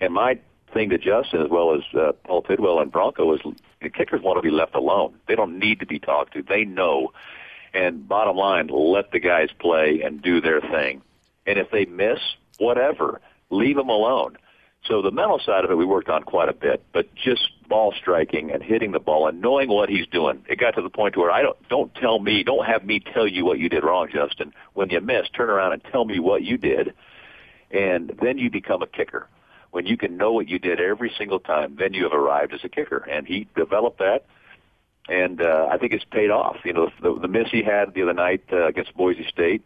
[0.00, 0.38] And my
[0.72, 3.40] thing to Justin, as well as uh, Paul Tidwell and Bronco, is
[3.80, 5.14] the kickers want to be left alone.
[5.26, 6.42] They don't need to be talked to.
[6.42, 7.12] They know.
[7.74, 11.02] And bottom line, let the guys play and do their thing.
[11.46, 12.18] And if they miss,
[12.58, 14.36] whatever, leave them alone.
[14.84, 17.94] So the mental side of it we worked on quite a bit, but just ball
[17.96, 20.44] striking and hitting the ball and knowing what he's doing.
[20.48, 23.26] It got to the point where I don't don't tell me, don't have me tell
[23.26, 24.52] you what you did wrong, Justin.
[24.74, 26.94] When you miss, turn around and tell me what you did,
[27.70, 29.28] and then you become a kicker.
[29.70, 32.60] When you can know what you did every single time, then you have arrived as
[32.62, 32.98] a kicker.
[32.98, 34.26] And he developed that,
[35.08, 36.56] and uh, I think it's paid off.
[36.64, 39.62] You know, the, the miss he had the other night uh, against Boise State,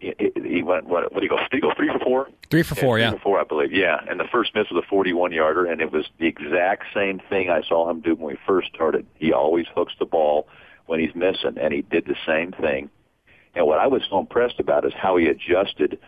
[0.00, 1.12] he, he went what?
[1.12, 1.36] What do you go?
[1.36, 2.28] Did he go three for four?
[2.50, 3.10] Three for four, three yeah.
[3.12, 3.72] for four, I believe.
[3.72, 7.20] Yeah, and the first miss was a 41 yarder, and it was the exact same
[7.28, 9.06] thing I saw him do when we first started.
[9.14, 10.48] He always hooks the ball
[10.86, 12.90] when he's missing, and he did the same thing.
[13.54, 15.98] And what I was so impressed about is how he adjusted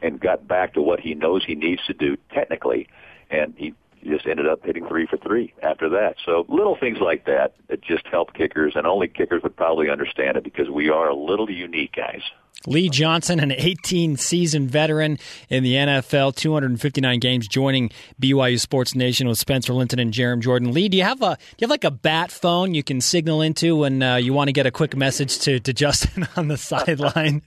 [0.00, 2.88] and got back to what he knows he needs to do technically,
[3.30, 6.16] and he just ended up hitting three for three after that.
[6.24, 10.36] So little things like that that just help kickers, and only kickers would probably understand
[10.36, 12.22] it because we are a little unique, guys.
[12.66, 19.28] Lee Johnson, an 18 season veteran in the NFL, 259 games, joining BYU Sports Nation
[19.28, 20.72] with Spencer Linton and Jarom Jordan.
[20.72, 23.42] Lee, do you have a do you have like a bat phone you can signal
[23.42, 26.56] into when uh, you want to get a quick message to, to Justin on the
[26.56, 27.42] sideline?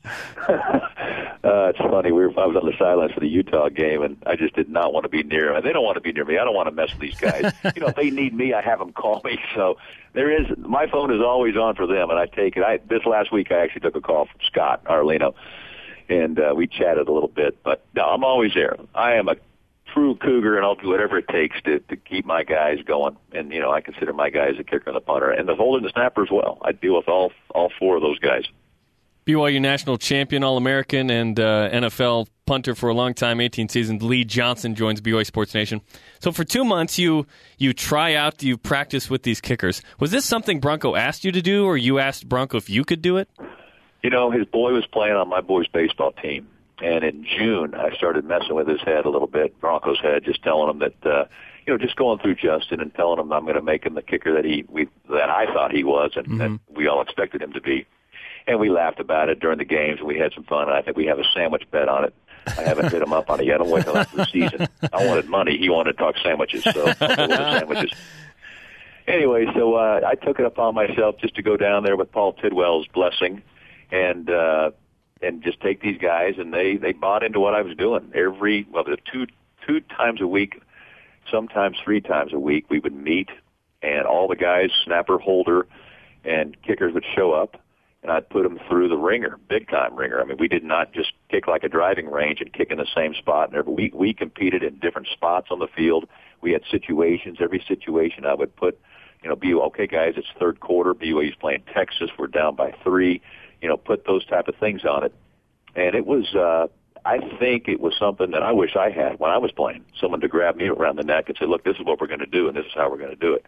[1.58, 2.12] Uh, it's funny.
[2.12, 4.70] We were, I was on the sidelines for the Utah game, and I just did
[4.70, 5.64] not want to be near them.
[5.64, 6.38] They don't want to be near me.
[6.38, 7.52] I don't want to mess with these guys.
[7.76, 9.40] you know, if they need me, I have them call me.
[9.56, 9.78] So
[10.14, 12.64] there is my phone is always on for them, and I take it.
[12.64, 15.34] I this last week I actually took a call from Scott Arlino,
[16.10, 17.58] and uh, we chatted a little bit.
[17.64, 18.76] But no, I'm always there.
[18.94, 19.38] I am a
[19.94, 23.18] true cougar, and I'll do whatever it takes to to keep my guys going.
[23.32, 25.78] And you know, I consider my guys a kicker and the punter, and the holder
[25.78, 26.60] and the snapper as well.
[26.62, 28.44] I deal with all all four of those guys.
[29.28, 34.02] BYU national champion, All American, and uh, NFL punter for a long time, 18 seasons.
[34.02, 35.82] Lee Johnson joins BYU Sports Nation.
[36.22, 39.82] So for two months, you you try out, you practice with these kickers.
[40.00, 43.02] Was this something Bronco asked you to do, or you asked Bronco if you could
[43.02, 43.28] do it?
[44.02, 46.48] You know, his boy was playing on my boy's baseball team,
[46.82, 50.42] and in June I started messing with his head a little bit, Bronco's head, just
[50.42, 51.06] telling him that.
[51.06, 51.26] uh
[51.66, 54.02] you know, just going through Justin and telling him I'm going to make him the
[54.02, 56.38] kicker that he we that I thought he was, and mm-hmm.
[56.38, 57.86] that we all expected him to be
[58.48, 60.70] and we laughed about it during the games, we had some fun.
[60.70, 62.14] And I think we have a sandwich bet on it.
[62.48, 63.60] I haven't hit him up on it yet.
[63.60, 64.68] I'm waiting until after the season.
[64.94, 65.58] I wanted money.
[65.58, 67.92] He wanted to talk sandwiches, so sandwiches.
[69.06, 72.34] Anyway, so uh, I took it upon myself just to go down there with Paul
[72.34, 73.42] Tidwell's blessing,
[73.92, 74.72] and uh,
[75.22, 78.12] and just take these guys, and they they bought into what I was doing.
[78.16, 79.28] Every well, the two
[79.66, 80.62] two times a week,
[81.30, 83.30] sometimes three times a week, we would meet,
[83.82, 85.68] and all the guys, snapper, holder,
[86.24, 87.62] and kickers would show up
[88.08, 90.22] and I'd put them through the ringer, big time ringer.
[90.22, 92.88] I mean, we did not just kick like a driving range and kick in the
[92.96, 93.50] same spot.
[93.50, 96.08] And every week we competed in different spots on the field.
[96.40, 97.40] We had situations.
[97.42, 98.80] Every situation I would put,
[99.24, 100.14] you know, be okay, guys.
[100.16, 100.94] It's third quarter.
[100.94, 102.10] BYU's playing Texas.
[102.18, 103.22] We're down by three.
[103.62, 105.14] You know, put those type of things on it.
[105.76, 106.68] And it was, uh,
[107.04, 109.84] I think it was something that I wish I had when I was playing.
[110.00, 112.20] Someone to grab me around the neck and say, "Look, this is what we're going
[112.20, 113.46] to do, and this is how we're going to do it."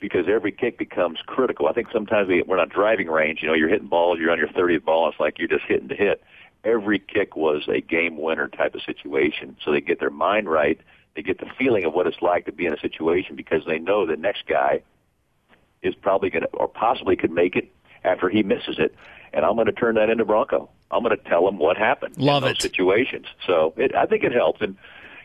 [0.00, 1.68] Because every kick becomes critical.
[1.68, 3.40] I think sometimes we, we're not driving range.
[3.42, 5.88] You know, you're hitting balls, you're on your 30th ball, it's like you're just hitting
[5.88, 6.22] to hit.
[6.64, 9.56] Every kick was a game winner type of situation.
[9.64, 10.80] So they get their mind right.
[11.14, 13.78] They get the feeling of what it's like to be in a situation because they
[13.78, 14.82] know the next guy
[15.82, 17.70] is probably going to, or possibly could make it
[18.04, 18.94] after he misses it.
[19.32, 20.68] And I'm going to turn that into Bronco.
[20.90, 22.62] I'm going to tell him what happened Love in those it.
[22.62, 23.26] situations.
[23.46, 24.60] So it, I think it helps.
[24.60, 24.76] And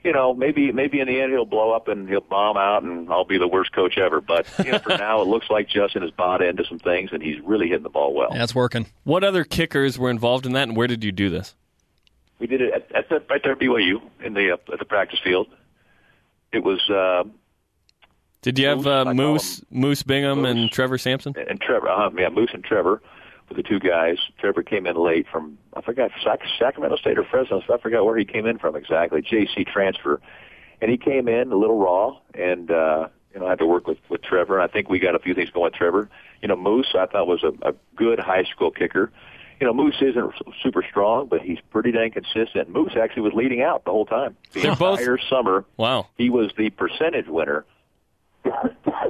[0.05, 3.11] you know, maybe maybe in the end he'll blow up and he'll bomb out, and
[3.11, 4.21] I'll be the worst coach ever.
[4.21, 7.23] But you know, for now, it looks like Justin has bought into some things, and
[7.23, 8.29] he's really hitting the ball well.
[8.31, 8.85] Yeah, it's working.
[9.03, 11.55] What other kickers were involved in that, and where did you do this?
[12.37, 14.85] We did it at, at the, right there at BYU in the uh, at the
[14.85, 15.47] practice field.
[16.53, 16.87] It was.
[16.87, 17.23] Uh,
[18.43, 21.33] did you have uh, Moose, Moose Bingham, Moose, and Trevor Samson?
[21.49, 23.01] And Trevor, uh, yeah, Moose and Trevor
[23.49, 24.17] with the two guys.
[24.39, 28.05] Trevor came in late from I forgot Sac- Sacramento State or Fresno, so I forgot
[28.05, 29.21] where he came in from exactly.
[29.21, 30.21] JC transfer,
[30.81, 33.87] and he came in a little raw, and uh, you know I had to work
[33.87, 34.59] with with Trevor.
[34.59, 36.09] And I think we got a few things going with Trevor.
[36.41, 39.11] You know, Moose I thought was a, a good high school kicker.
[39.59, 42.69] You know, Moose isn't super strong, but he's pretty dang consistent.
[42.69, 44.35] Moose actually was leading out the whole time.
[44.51, 45.27] The They're entire both...
[45.29, 47.65] summer, wow, he was the percentage winner.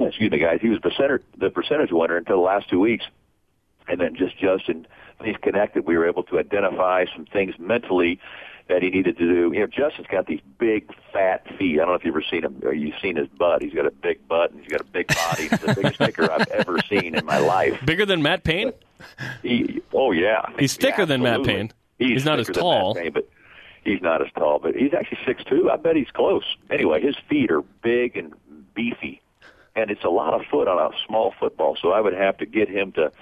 [0.00, 0.60] Excuse me, guys.
[0.62, 3.04] He was percentage, the percentage winner until the last two weeks
[3.88, 4.86] and then just Justin,
[5.18, 8.20] when he's connected, we were able to identify some things mentally
[8.68, 9.52] that he needed to do.
[9.52, 11.74] You know, Justin's got these big, fat feet.
[11.74, 13.62] I don't know if you've ever seen him or you've seen his butt.
[13.62, 15.48] He's got a big butt and he's got a big body.
[15.48, 17.78] He's the biggest kicker I've ever seen in my life.
[17.84, 18.72] Bigger than Matt Payne?
[19.42, 20.46] He, oh, yeah.
[20.58, 21.72] He's thicker yeah, than Matt Payne.
[21.98, 22.96] He's, he's not as tall.
[22.96, 23.28] Payne, but
[23.84, 25.70] he's not as tall, but he's actually six two.
[25.70, 26.44] I bet he's close.
[26.70, 28.34] Anyway, his feet are big and
[28.74, 29.22] beefy,
[29.74, 31.76] and it's a lot of foot on a small football.
[31.80, 33.12] So I would have to get him to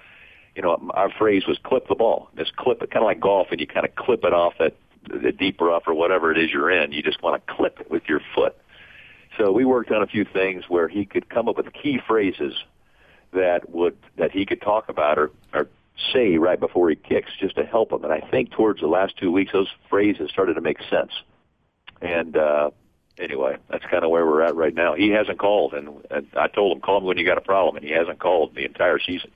[0.57, 2.29] you know, our phrase was clip the ball.
[2.37, 4.77] Just clip it, kind of like golf, and you kind of clip it off that
[5.09, 6.93] the deep rough or whatever it is you're in.
[6.93, 8.57] You just want to clip it with your foot.
[9.37, 12.55] So we worked on a few things where he could come up with key phrases
[13.33, 15.69] that would that he could talk about or, or
[16.13, 18.05] say right before he kicks, just to help him.
[18.05, 21.11] And I think towards the last two weeks, those phrases started to make sense.
[22.01, 22.71] And uh,
[23.19, 24.95] anyway, that's kind of where we're at right now.
[24.95, 27.77] He hasn't called, and, and I told him call him when you got a problem,
[27.77, 29.31] and he hasn't called the entire season.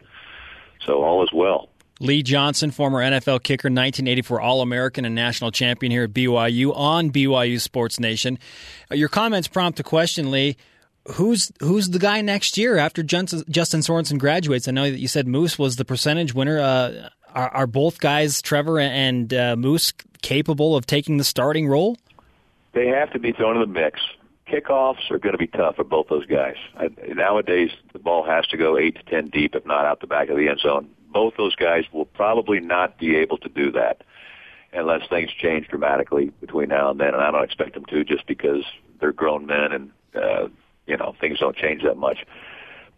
[0.85, 1.69] So all is well.
[2.01, 7.11] Lee Johnson, former NFL kicker, 1984 All American and national champion here at BYU on
[7.11, 8.38] BYU Sports Nation.
[8.91, 10.57] Uh, your comments prompt a question, Lee.
[11.12, 14.69] Who's who's the guy next year after Justin Sorensen graduates?
[14.69, 16.61] I know that you said Moose was the percentage winner.
[16.61, 21.97] Uh, are, are, both guys, Trevor and uh, Moose, capable of taking the starting role?
[22.73, 24.01] They have to be thrown in the mix
[24.49, 26.57] kickoffs are going to be tough for both those guys.
[26.77, 30.07] I, nowadays, the ball has to go eight to ten deep, if not out the
[30.07, 30.91] back of the end zone.
[31.13, 34.03] both those guys will probably not be able to do that
[34.73, 37.15] unless things change dramatically between now and then.
[37.15, 38.65] And I don't expect them to, just because
[39.01, 40.49] they're grown men and uh,
[40.87, 42.25] you know things don't change that much.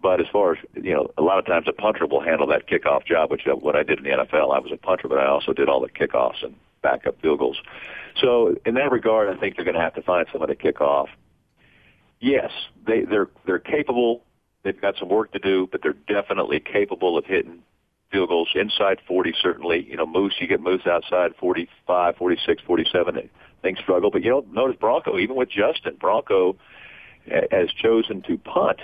[0.03, 2.67] But as far as you know, a lot of times a punter will handle that
[2.69, 4.55] kickoff job, which is what I did in the NFL.
[4.55, 7.61] I was a punter, but I also did all the kickoffs and backup field goals.
[8.21, 10.81] So in that regard, I think they're going to have to find someone to kick
[10.81, 11.11] off.
[12.21, 12.51] Yes,
[12.87, 14.23] they, they're they're capable.
[14.63, 17.63] They've got some work to do, but they're definitely capable of hitting
[18.13, 19.35] field goals inside 40.
[19.41, 23.31] Certainly, you know, Moose, you get Moose outside 45, 46, 47.
[23.63, 25.19] Things struggle, but you know, notice Bronco.
[25.19, 26.57] Even with Justin, Bronco
[27.51, 28.81] has chosen to punt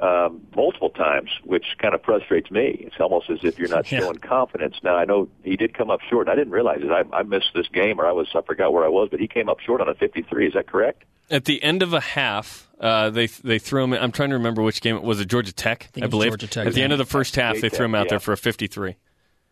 [0.00, 2.76] um, multiple times, which kind of frustrates me.
[2.86, 4.00] It's almost as if you're not Yeah.
[4.00, 4.76] showing confidence.
[4.82, 6.28] Now I know he did come up short.
[6.28, 6.90] And I didn't realize it.
[6.90, 9.28] I, I missed this game, or I was I forgot where I was, but he
[9.28, 10.46] came up short on a 53.
[10.48, 11.04] Is that correct?
[11.30, 13.94] At the end of a half, uh, they they threw him.
[13.94, 15.18] I'm trying to remember which game it was.
[15.20, 16.30] It Georgia Tech, think I believe.
[16.30, 16.84] Georgia Tech, At the yeah.
[16.84, 18.10] end of the first half, they threw him out Yeah.
[18.10, 18.96] there for a 53.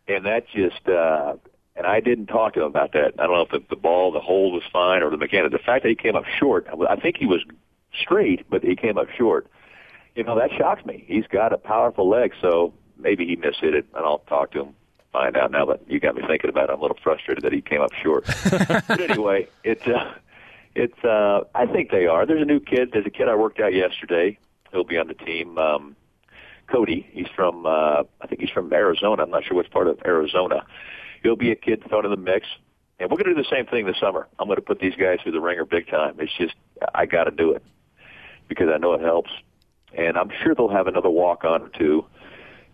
[0.08, 1.34] and that just uh
[1.76, 3.14] and I didn't talk to him about that.
[3.18, 5.50] I don't know if the, the ball, the hold was fine, or the mechanic.
[5.50, 7.40] The fact that he came up short, I think he was
[8.00, 9.48] straight, but he came up short.
[10.14, 11.04] You know that shocks me.
[11.06, 14.74] He's got a powerful leg, so maybe he mishit it, and I'll talk to him.
[15.12, 16.72] Find out now, but you got me thinking about it.
[16.72, 18.24] I'm a little frustrated that he came up short.
[18.50, 20.14] but anyway, it's uh,
[20.74, 21.04] it's.
[21.04, 22.26] Uh, I think they are.
[22.26, 22.90] There's a new kid.
[22.92, 24.38] There's a kid I worked out yesterday.
[24.72, 25.56] He'll be on the team.
[25.58, 25.96] Um,
[26.66, 27.06] Cody.
[27.12, 29.22] He's from uh, I think he's from Arizona.
[29.22, 30.66] I'm not sure which part of Arizona.
[31.22, 32.46] He'll be a kid thrown in the mix,
[32.98, 34.28] and we're going to do the same thing this summer.
[34.38, 36.16] I'm going to put these guys through the ringer big time.
[36.18, 36.54] It's just
[36.94, 37.62] I got to do it
[38.48, 39.30] because I know it helps,
[39.96, 42.04] and I'm sure they'll have another walk on or two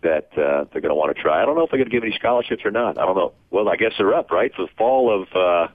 [0.02, 1.42] that uh, they're going to want to try.
[1.42, 2.98] I don't know if they're going to give any scholarships or not.
[2.98, 3.32] I don't know.
[3.50, 4.50] Well, I guess they're up, right?
[4.54, 5.72] For the fall of uh,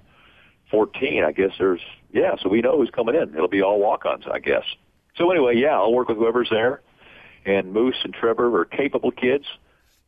[0.72, 1.82] 14, I guess there's
[2.12, 2.36] yeah.
[2.42, 3.36] So we know who's coming in.
[3.36, 4.64] It'll be all walk-ons, I guess.
[5.16, 6.82] So anyway, yeah, I'll work with whoever's there
[7.46, 9.46] and Moose and Trevor are capable kids.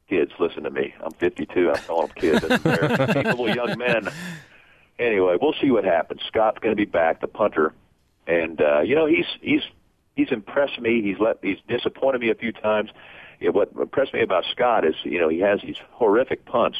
[0.10, 0.94] Kids, listen to me.
[1.04, 1.70] I'm 52.
[1.70, 2.64] I'm calling them kids.
[2.64, 4.10] They're capable young men.
[4.98, 6.22] Anyway, we'll see what happens.
[6.28, 7.74] Scott's going to be back, the punter,
[8.26, 9.62] and uh, you know he's he's
[10.18, 11.02] he's impressed me.
[11.02, 12.90] He's let he's disappointed me a few times.
[13.40, 16.80] Know, what impressed me about Scott is you know he has these horrific punts,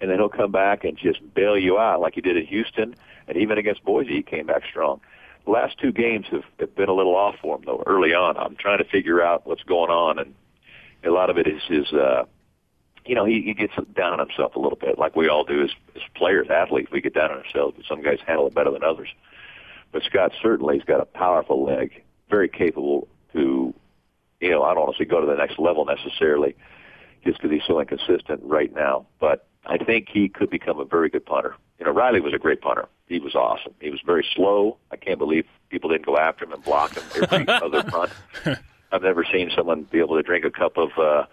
[0.00, 2.96] and then he'll come back and just bail you out like he did in Houston,
[3.28, 5.00] and even against Boise he came back strong.
[5.44, 7.82] The last two games have, have been a little off for him though.
[7.86, 10.34] Early on, I'm trying to figure out what's going on, and
[11.04, 11.92] a lot of it is his.
[11.92, 12.24] Uh,
[13.04, 15.62] you know, he, he gets down on himself a little bit, like we all do
[15.62, 16.90] as, as players, athletes.
[16.92, 19.08] We get down on ourselves, but some guys handle it better than others.
[19.92, 23.74] But Scott certainly has got a powerful leg, very capable to,
[24.40, 26.56] you know, I don't want to say go to the next level necessarily,
[27.24, 29.06] just because he's so inconsistent right now.
[29.20, 31.54] But I think he could become a very good punter.
[31.78, 32.88] You know, Riley was a great punter.
[33.06, 33.74] He was awesome.
[33.80, 34.78] He was very slow.
[34.90, 38.12] I can't believe people didn't go after him and block him every other punt.
[38.90, 40.90] I've never seen someone be able to drink a cup of.
[40.98, 41.26] uh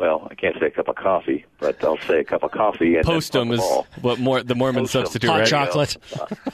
[0.00, 2.96] well, I can't say a cup of coffee, but I'll say a cup of coffee
[2.96, 3.60] and then Postum is
[4.00, 4.88] what more the Mormon Postum.
[4.88, 5.46] substitute, Hot right?
[5.46, 5.96] chocolate.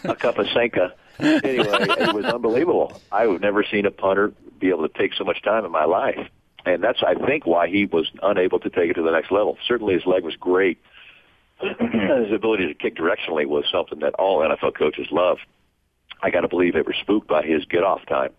[0.03, 0.93] a cup of Sanka.
[1.21, 3.01] Anyway, it was unbelievable.
[3.13, 6.29] I've never seen a punter be able to take so much time in my life.
[6.65, 9.57] And that's, I think, why he was unable to take it to the next level.
[9.69, 10.79] Certainly his leg was great.
[11.61, 15.39] his ability to kick directionally was something that all NFL coaches love.
[16.21, 18.33] I got to believe they were spooked by his get off time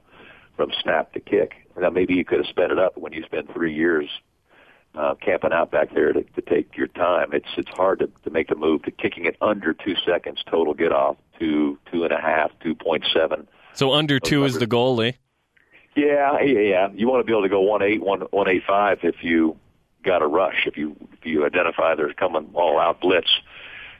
[0.58, 1.54] from snap to kick.
[1.80, 4.10] Now, maybe you could have sped it up when you spend three years
[4.97, 7.29] uh, camping out back there to, to take your time.
[7.31, 10.73] It's it's hard to, to make the move to kicking it under two seconds total
[10.73, 13.47] get off to two and a half, two point seven.
[13.73, 15.17] So under two is the goal, Lee.
[15.95, 16.89] Yeah, yeah, yeah.
[16.93, 19.57] You want to be able to go one eight, one one eight five if you
[20.03, 20.65] got a rush.
[20.65, 23.29] If you if you identify there's coming all out blitz,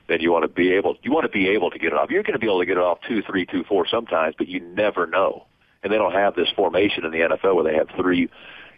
[0.08, 2.10] then you want to be able you want to be able to get it off.
[2.10, 4.48] You're going to be able to get it off two, three, two, four sometimes, but
[4.48, 5.46] you never know.
[5.82, 8.28] And they don't have this formation in the NFL where they have three,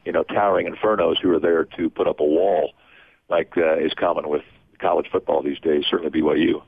[0.05, 2.73] you know, towering infernos who are there to put up a wall,
[3.29, 4.43] like uh, is common with
[4.79, 5.85] college football these days.
[5.91, 6.63] Certainly BYU.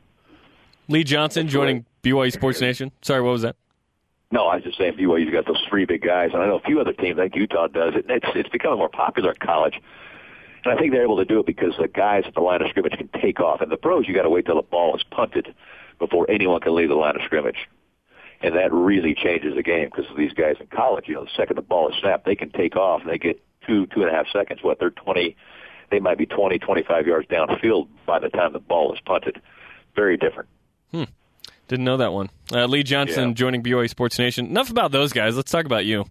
[0.88, 2.92] Lee Johnson joining BYU Sports Nation.
[3.03, 3.57] Sorry, what was that?
[4.31, 6.62] No, I was just saying BYU's got those three big guys, and I know a
[6.62, 7.18] few other teams.
[7.18, 8.07] I think Utah does it.
[8.09, 9.75] It's it's becoming more popular in college,
[10.64, 12.68] and I think they're able to do it because the guys at the line of
[12.68, 13.61] scrimmage can take off.
[13.61, 15.55] And the pros, you got to wait till the ball is punted
[15.99, 17.68] before anyone can leave the line of scrimmage,
[18.42, 21.57] and that really changes the game because these guys in college, you know, the second
[21.57, 24.12] the ball is snapped, they can take off and they get two two and a
[24.12, 24.61] half seconds.
[24.62, 25.37] What they're twenty,
[25.90, 29.40] they might be twenty twenty five yards downfield by the time the ball is punted.
[29.95, 30.49] Very different.
[30.90, 31.05] Hmm.
[31.68, 32.28] Didn't know that one.
[32.53, 33.34] Uh, Lee Johnson Yeah.
[33.34, 34.47] joining BYU Sports Nation.
[34.47, 35.36] Enough about those guys.
[35.36, 36.05] Let's talk about you.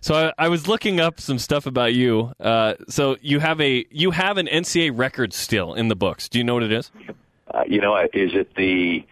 [0.00, 2.32] So I, I was looking up some stuff about you.
[2.38, 6.28] Uh, so you have a you have an NCAA record still in the books.
[6.28, 6.90] Do you know what it is?
[7.52, 9.04] Uh, you know, is it the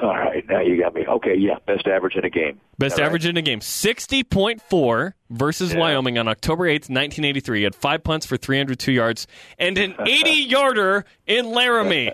[0.00, 1.06] All right, now you got me.
[1.06, 2.60] Okay, yeah, best average in a game.
[2.78, 3.06] Best All right.
[3.06, 5.78] average in a game 60.4 versus Yeah.
[5.80, 7.58] Wyoming on October 8th, 1983.
[7.58, 9.26] He had five punts for 302 yards
[9.58, 12.10] and an 80 yarder in Laramie.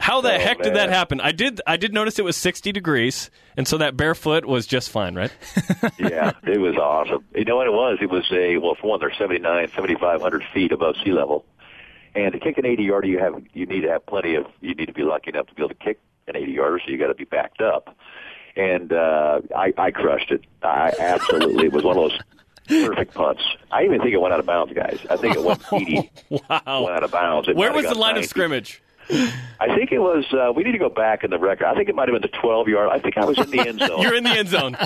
[0.00, 1.20] How the Oh, heck did that happen?
[1.20, 4.90] I did I did notice it was 60 degrees, and so that barefoot was just
[4.90, 5.32] fine, right?
[5.98, 7.24] yeah, it was awesome.
[7.34, 7.98] You know what it was?
[8.00, 11.44] It was a well, for one, they're 79, 7,500 feet above sea level,
[12.14, 14.76] and to kick an 80 yarder, you have you need to have plenty of you
[14.76, 15.98] need to be lucky enough to be able to kick
[16.28, 17.96] an 80 yarder, so you got to be backed up.
[18.56, 20.42] And uh, I, I crushed it.
[20.62, 22.18] I absolutely it was one of those
[22.86, 23.42] perfect punts.
[23.70, 24.98] I even think it went out of bounds, guys.
[25.08, 26.84] I think it went 80 Wow.
[26.84, 27.48] went out of bounds.
[27.48, 28.82] It Where was the line of scrimmage?
[29.10, 30.24] I think it was.
[30.34, 31.64] Uh, we need to go back in the record.
[31.66, 32.90] I think it might have been the 12 yard.
[32.92, 34.02] I think I was in the end zone.
[34.02, 34.76] You're in the end zone.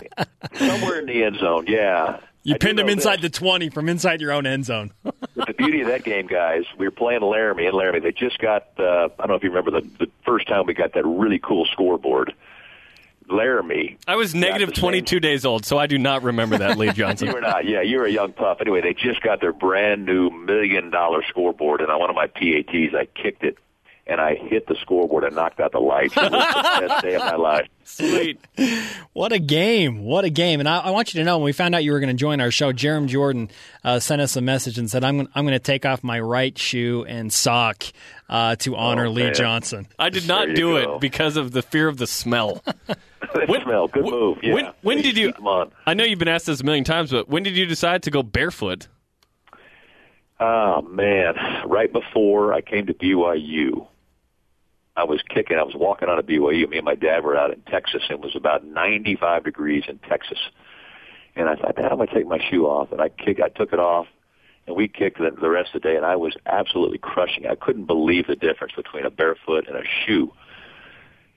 [0.54, 1.64] somewhere in the end zone.
[1.66, 2.20] Yeah.
[2.44, 3.30] You I pinned him inside this.
[3.30, 4.92] the 20 from inside your own end zone.
[5.04, 5.14] But
[5.46, 8.00] the beauty of that game, guys, we were playing Laramie and Laramie.
[8.00, 8.66] They just got.
[8.78, 11.38] Uh, I don't know if you remember the the first time we got that really
[11.38, 12.34] cool scoreboard.
[13.28, 13.96] Laramie.
[14.08, 16.90] I was negative the same- 22 days old, so I do not remember that, Lee
[16.92, 17.28] Johnson.
[17.28, 17.64] You were not.
[17.64, 18.60] Yeah, you were a young pup.
[18.60, 22.26] Anyway, they just got their brand new million dollar scoreboard, and on one of my
[22.26, 23.56] PATs, I kicked it.
[24.04, 26.16] And I hit the scoreboard and knocked out the lights.
[26.16, 27.68] It was the best day of my life.
[27.84, 28.40] Sweet.
[29.12, 30.02] What a game!
[30.02, 30.58] What a game!
[30.58, 32.14] And I, I want you to know when we found out you were going to
[32.18, 33.48] join our show, Jarom Jordan
[33.84, 36.18] uh, sent us a message and said, "I'm gonna, I'm going to take off my
[36.18, 37.84] right shoe and sock
[38.28, 39.34] uh, to honor Lee Oh, man.
[39.34, 40.94] Johnson." I did not do go.
[40.96, 42.62] it because of the fear of the smell.
[43.34, 43.86] That When- smell.
[43.88, 44.38] Good when- move.
[44.42, 44.54] Yeah.
[44.54, 45.70] when- when did you- Keep 'em on.
[45.86, 48.10] I know you've been asked this a million times, but when did you decide to
[48.10, 48.88] go barefoot?
[50.40, 51.34] Oh man!
[51.66, 53.86] Right before I came to BYU,
[54.96, 55.56] I was kicking.
[55.58, 56.68] I was walking out of BYU.
[56.68, 58.02] Me and my dad were out in Texas.
[58.08, 60.38] and It was about 95 degrees in Texas,
[61.34, 63.40] and I thought, "Dad, I'm gonna take my shoe off." And I kick.
[63.40, 64.06] I took it off,
[64.66, 65.96] and we kicked the, the rest of the day.
[65.96, 67.46] And I was absolutely crushing.
[67.46, 70.32] I couldn't believe the difference between a barefoot and a shoe.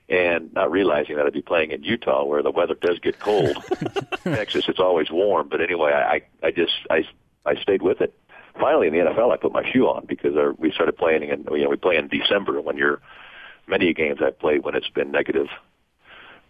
[0.08, 3.56] And not realizing that I'd be playing in Utah, where the weather does get cold.
[4.22, 5.48] Texas, it's always warm.
[5.48, 7.02] But anyway, I, I just I,
[7.44, 8.14] I stayed with it.
[8.60, 11.44] Finally, in the NFL, I put my shoe on because our, we started playing in
[11.50, 13.00] you know we play in December when you're
[13.66, 15.48] many games I've played when it's been negative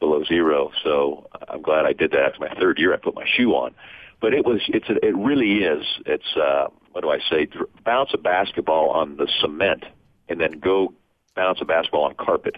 [0.01, 0.71] below zero.
[0.85, 2.21] So I'm glad I did that.
[2.21, 3.75] After my third year, I put my shoe on.
[4.21, 7.49] But it was it's a, it really is it's uh, what do I say?
[7.85, 9.85] Bounce a basketball on the cement
[10.29, 10.95] and then go
[11.35, 12.57] bounce a basketball on carpet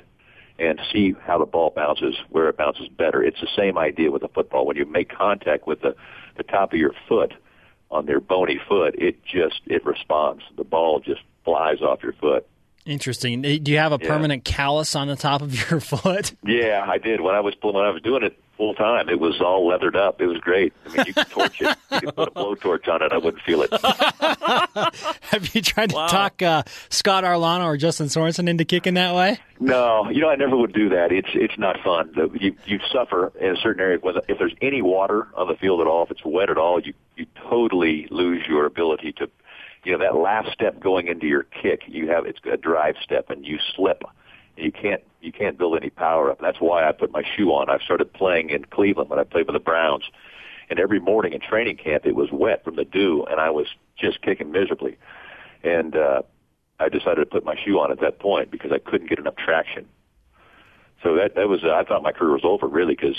[0.59, 3.22] and see how the ball bounces, where it bounces better.
[3.22, 4.66] It's the same idea with a football.
[4.66, 5.94] When you make contact with the,
[6.36, 7.34] the top of your foot
[7.90, 10.42] on their bony foot, it just it responds.
[10.56, 12.46] The ball just flies off your foot.
[12.89, 13.43] Interesting.
[13.43, 14.09] Do you have a Yeah.
[14.09, 16.34] permanent callus on the top of your foot?
[16.43, 17.20] Yeah, I did.
[17.20, 20.20] When I was when I was doing it full time, it was all leathered up.
[20.20, 20.72] It was great.
[20.86, 21.76] I mean, you could torch it.
[21.93, 23.12] You could put a blowtorch on it.
[23.12, 23.70] I wouldn't feel it.
[25.22, 26.07] Have you tried to Wow.
[26.07, 29.39] talk uh, Scott Arellano or Justin Sorensen into kicking that way?
[29.61, 31.12] No, you know, I never would do that.
[31.12, 32.12] It's it's not fun.
[32.41, 33.99] You you suffer in a certain area.
[34.01, 36.80] When if there's any water on the field at all, if it's wet at all,
[36.80, 39.28] you you totally lose your ability to,
[39.89, 41.84] you know, that last step going into your kick.
[41.86, 44.03] You have it's a drive step, and you slip.
[44.55, 46.41] And You can't you can't build any power up.
[46.43, 47.70] That's why I put my shoe on.
[47.70, 50.05] I started playing in Cleveland when I played with the Browns,
[50.68, 53.66] and every morning in training camp it was wet from the dew, and I was
[53.97, 54.99] just kicking miserably.
[55.64, 56.20] And uh,
[56.78, 59.36] I decided to put my shoe on at that point because I couldn't get enough
[59.36, 59.86] traction.
[61.03, 63.16] So that that was uh, I thought my career was over really because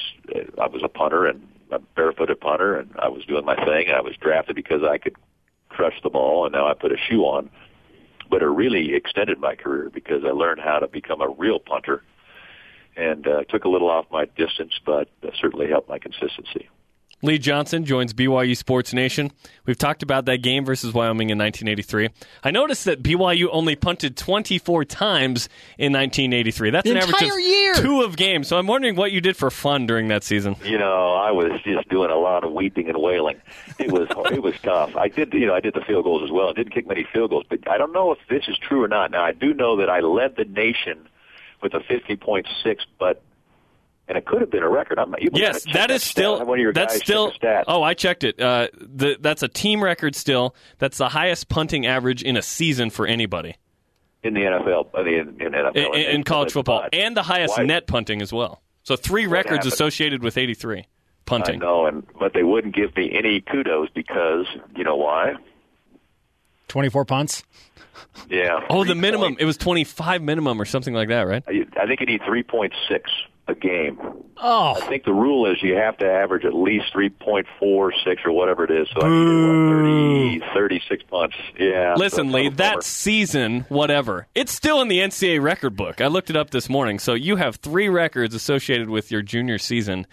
[0.61, 3.95] I was a punter and a barefooted punter and I was doing my thing and
[3.95, 5.15] I was drafted because I could
[5.69, 7.49] crush the ball and now I put a shoe on.
[8.29, 12.03] But it really extended my career because I learned how to become a real punter
[12.95, 16.69] and uh, took a little off my distance, but uh, certainly helped my consistency.
[17.21, 19.31] Lee Johnson joins BYU Sports Nation.
[19.65, 22.09] We've talked about that game versus Wyoming in 1983.
[22.45, 26.69] I noticed that BYU only punted 24 times in 1983.
[26.69, 27.73] That's The an average entire of year!
[27.75, 28.47] two of games.
[28.47, 30.55] So I'm wondering what you did for fun during that season.
[30.63, 33.35] you know, I was just doing a lot of weeping and wailing.
[33.77, 34.95] It was it was tough.
[34.95, 36.49] I did you know I did the field goals as well.
[36.49, 38.87] I didn't kick many field goals, but I don't know if this is true or
[38.87, 39.11] not.
[39.11, 41.07] Now I do know that I led the nation
[41.61, 43.21] with a fifty point six, but
[44.09, 44.99] and it could have been a record.
[44.99, 45.19] I'm not.
[45.37, 47.31] Yes, that is still one of your that's guys still.
[47.33, 47.63] stat.
[47.67, 48.39] Oh, I checked it.
[48.41, 50.55] Uh, the, that's a team record still.
[50.79, 53.55] That's the highest punting average in a season for anybody
[54.21, 57.57] in the NFL, I mean, in, in NFL, in, in college football, and the highest
[57.57, 58.61] why- net punting as well.
[58.83, 59.73] So three What records happened?
[59.73, 60.85] associated with 83 I
[61.25, 61.59] punting.
[61.59, 65.35] know, and but they wouldn't give me any kudos because you know why?
[66.69, 67.43] 24 punts.
[68.29, 68.61] Yeah.
[68.69, 69.33] Oh, the minimum.
[69.33, 71.43] point- It was 25 minimum or something like that, right?
[71.47, 72.71] I think you need 3.6
[73.47, 73.99] a game.
[74.37, 78.63] Oh, I think the rule is you have to average at least 3.46 or whatever
[78.63, 78.87] it is.
[78.93, 81.35] So I needed, 30, 36 punts.
[81.59, 81.95] Yeah.
[81.97, 82.75] Listen, so Lee, it's a bummer.
[82.75, 85.99] that season, whatever, it's still in the NCAA record book.
[85.99, 86.99] I looked it up this morning.
[86.99, 90.05] So you have three records associated with your junior season.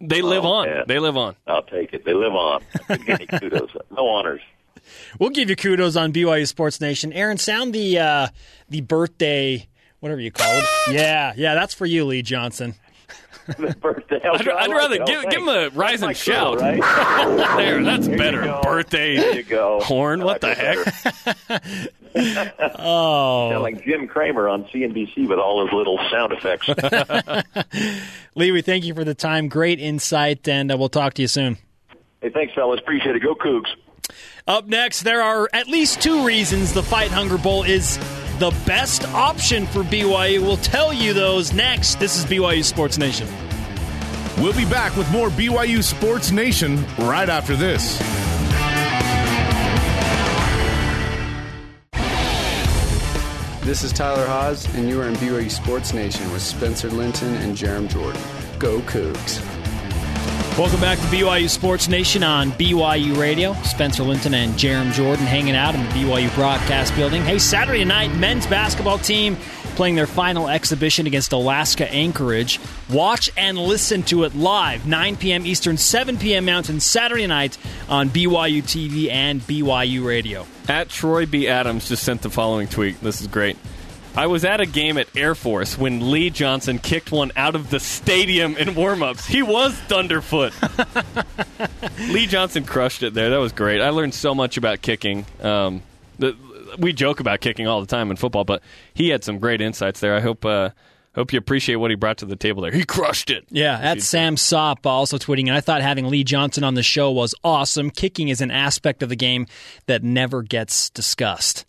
[0.00, 0.66] They live Oh, on.
[0.68, 0.84] man.
[0.86, 1.36] They live on.
[1.46, 2.04] I'll take it.
[2.04, 2.62] They live on.
[2.74, 3.70] I couldn't any kudos.
[3.90, 4.40] No honors.
[5.18, 7.12] We'll give you kudos on BYU Sports Nation.
[7.12, 8.28] Aaron, sound the uh,
[8.68, 9.66] the birthday,
[10.00, 10.64] whatever you call it.
[10.92, 12.74] Yeah, yeah, that's for you, Lee Johnson.
[13.80, 14.20] Birthday.
[14.24, 16.60] I'd, I'd rather give, give him a rise and shout.
[16.60, 16.80] Right?
[17.56, 18.42] There, that's better.
[18.42, 18.60] go.
[18.62, 19.78] Birthday There you go.
[19.80, 20.24] horn.
[20.24, 20.78] What the heck?
[21.46, 21.92] better.
[22.78, 26.66] Oh, Sound like Jim Cramer on CNBC with all his little sound effects.
[28.34, 29.48] Lee, we thank you for the time.
[29.48, 31.58] Great insight, and uh, we'll talk to you soon.
[32.22, 32.80] hey, thanks, fellas.
[32.80, 33.22] Appreciate it.
[33.22, 33.66] Go Cougs.
[34.48, 37.96] Up next, there are at least two reasons the Fight Hunger Bowl is
[38.38, 40.40] the best option for BYU.
[40.40, 41.96] We'll tell you those next.
[41.96, 43.26] This is BYU Sports Nation.
[44.38, 47.98] We'll be back with more BYU Sports Nation right after this.
[53.64, 57.56] This is Tyler Haas, and you are in BYU Sports Nation with Spencer Linton and
[57.56, 58.22] Jarom Jordan.
[58.60, 59.55] Go Cougs.
[60.58, 63.52] Welcome back to BYU Sports Nation on BYU Radio.
[63.64, 67.20] Spencer Linton and Jarom Jordan hanging out in the BYU broadcast building.
[67.20, 69.36] Hey, Saturday night, men's basketball team
[69.74, 72.58] playing their final exhibition against Alaska Anchorage.
[72.88, 75.44] Watch and listen to it live, 9 p.m.
[75.44, 76.46] Eastern, 7 p.m.
[76.46, 77.58] Mountain, Saturday night
[77.90, 80.46] on BYU TV and BYU Radio.
[80.70, 81.48] At Troy B.
[81.48, 82.98] Adams just sent the following tweet.
[83.02, 83.58] This is great.
[84.16, 87.68] I was at a game at Air Force when Lee Johnson kicked one out of
[87.68, 89.26] the stadium in warm-ups.
[89.26, 90.54] He was Thunderfoot.
[92.12, 93.28] Lee Johnson crushed it there.
[93.28, 93.82] That was great.
[93.82, 95.26] I learned so much about kicking.
[95.42, 95.82] Um,
[96.18, 96.34] the,
[96.78, 98.62] we joke about kicking all the time in football, but
[98.94, 100.14] he had some great insights there.
[100.14, 100.70] I hope uh,
[101.14, 102.72] hope you appreciate what he brought to the table there.
[102.72, 103.44] He crushed it.
[103.50, 107.10] Yeah, at Sam Sop also tweeting, and I thought having Lee Johnson on the show
[107.10, 107.90] was awesome.
[107.90, 109.46] Kicking is an aspect of the game
[109.84, 111.66] that never gets discussed.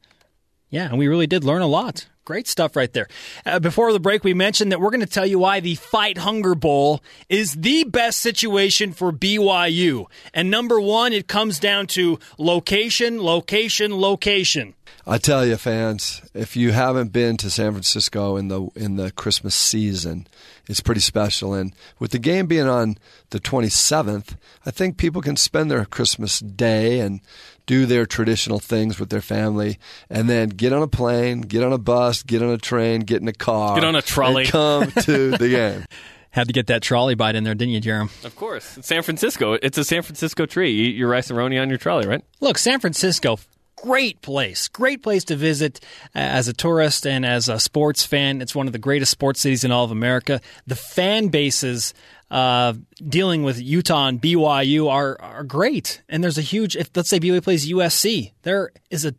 [0.70, 2.08] Yeah, and we really did learn a lot.
[2.28, 3.08] Great stuff right there.
[3.46, 6.18] Uh, before the break, we mentioned that we're going to tell you why the Fight
[6.18, 10.08] Hunger Bowl is the best situation for BYU.
[10.34, 14.74] And number one, it comes down to location, location, location.
[15.06, 19.10] I tell you, fans, if you haven't been to San Francisco in the in the
[19.12, 20.28] Christmas season,
[20.68, 21.54] it's pretty special.
[21.54, 22.98] And with the game being on
[23.30, 27.22] the 27th, I think people can spend their Christmas day and
[27.68, 29.78] do their traditional things with their family,
[30.10, 33.22] and then get on a plane, get on a bus, get on a train, get
[33.22, 34.44] in a car, Get on a trolley.
[34.44, 35.86] and come to the game.
[36.32, 38.10] Had to get that trolley bite in there, didn't you, Jarom?
[38.26, 38.78] Of course.
[38.78, 39.54] It's San Francisco.
[39.54, 40.72] It's a San Francisco tree.
[40.72, 42.24] You eat your Rice-A-Roni on your trolley, right?
[42.42, 43.40] Look, San Francisco,
[43.76, 44.68] great place.
[44.68, 45.80] Great place to visit
[46.16, 48.42] uh, as a tourist and as a sports fan.
[48.42, 50.40] It's one of the greatest sports cities in all of America.
[50.68, 51.94] The fan bases
[52.30, 52.74] uh,
[53.08, 56.02] dealing with Utah and BYU are, are great.
[56.10, 59.16] And there's a huge, if let's say BYU plays USC, there is a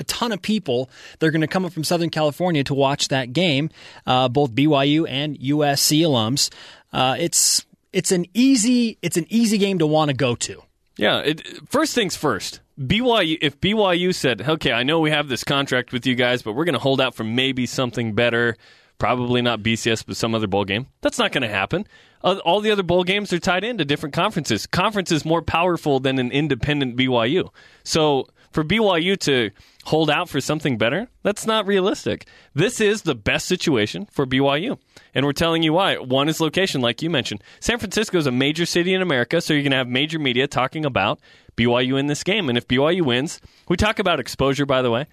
[0.00, 0.88] a ton of people.
[1.18, 3.70] They're going to come up from Southern California to watch that game,
[4.06, 6.50] uh, both BYU and USC alums.
[6.92, 10.62] Uh, it's it's an easy it's an easy game to want to go to.
[10.96, 11.20] Yeah.
[11.20, 12.60] It, first things first.
[12.80, 13.38] BYU.
[13.40, 16.64] If BYU said, "Okay, I know we have this contract with you guys, but we're
[16.64, 18.56] going to hold out for maybe something better."
[18.98, 20.88] Probably not BCS, but some other bowl game.
[21.02, 21.86] That's not going to happen.
[22.22, 24.66] Uh, All the other bowl games are tied into different conferences.
[24.66, 27.50] Conference is more powerful than an independent BYU.
[27.84, 29.50] So for BYU to
[29.84, 32.26] hold out for something better, that's not realistic.
[32.54, 34.78] This is the best situation for BYU.
[35.14, 35.96] And we're telling you why.
[35.98, 37.44] One is location, like you mentioned.
[37.60, 40.48] San Francisco is a major city in America, so you're going to have major media
[40.48, 41.20] talking about
[41.56, 42.48] BYU in this game.
[42.48, 45.06] And if BYU wins, we talk about exposure, by the way.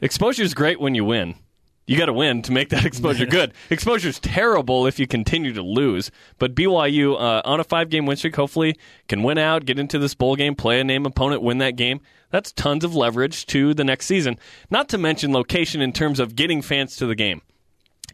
[0.00, 1.34] Exposure is great when you win.
[1.86, 3.52] You got to win to make that exposure good.
[3.70, 6.10] Exposure is terrible if you continue to lose.
[6.38, 8.76] But BYU uh, on a five game win streak, hopefully
[9.08, 12.00] can win out, get into this bowl game, play a name opponent, win that game.
[12.30, 14.38] That's tons of leverage to the next season.
[14.70, 17.42] Not to mention location in terms of getting fans to the game.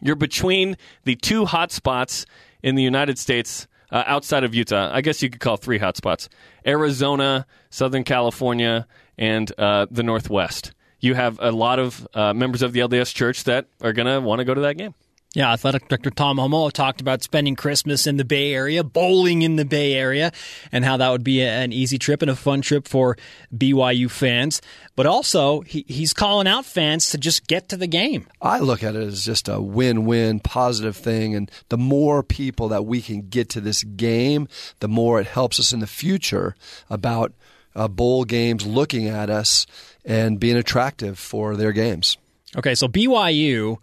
[0.00, 2.26] You're between the two hot spots
[2.62, 4.90] in the United States uh, outside of Utah.
[4.92, 6.28] I guess you could call three hot spots
[6.66, 10.72] Arizona, Southern California, and uh, the Northwest.
[11.01, 14.20] You have a lot of uh, members of the LDS Church that are going to
[14.20, 14.94] want to go to that game.
[15.34, 19.57] Yeah, athletic director Tom Holmoe talked about spending Christmas in the Bay Area, bowling in
[19.57, 20.32] the Bay Area,
[20.72, 23.16] and how that would be an easy trip and a fun trip for
[23.55, 24.62] BYU fans.
[24.96, 28.26] But also, he, he's calling out fans to just get to the game.
[28.40, 32.86] I look at it as just a win-win, positive thing, and the more people that
[32.86, 34.49] we can get to this game,
[34.80, 36.57] the more it helps us in the future
[36.88, 37.34] about
[37.79, 39.66] uh, bowl games looking at us
[40.05, 42.16] and being attractive for their games.
[42.57, 43.76] Okay, so BYU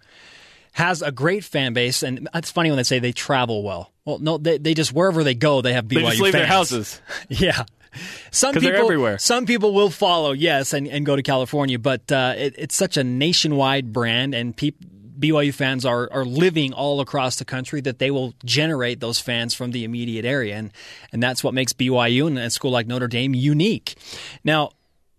[0.73, 3.91] has a great fan base, and it's funny when they say they travel well.
[4.03, 6.41] Well, no, they, they just wherever they go, they have BYU They just leave fans.
[6.41, 7.01] their houses.
[7.29, 7.63] Yeah.
[8.29, 9.17] Some 'Cause they're people, everywhere.
[9.19, 12.97] some people will follow, yes, and, and go to California, but uh, it, it's such
[12.97, 14.75] a nationwide brand, and peop,
[15.19, 19.53] BYU fans are are living all across the country that they will generate those fans
[19.53, 20.71] from the immediate area, and
[21.11, 23.95] and that's what makes BYU and a school like Notre Dame unique.
[24.43, 24.71] Now,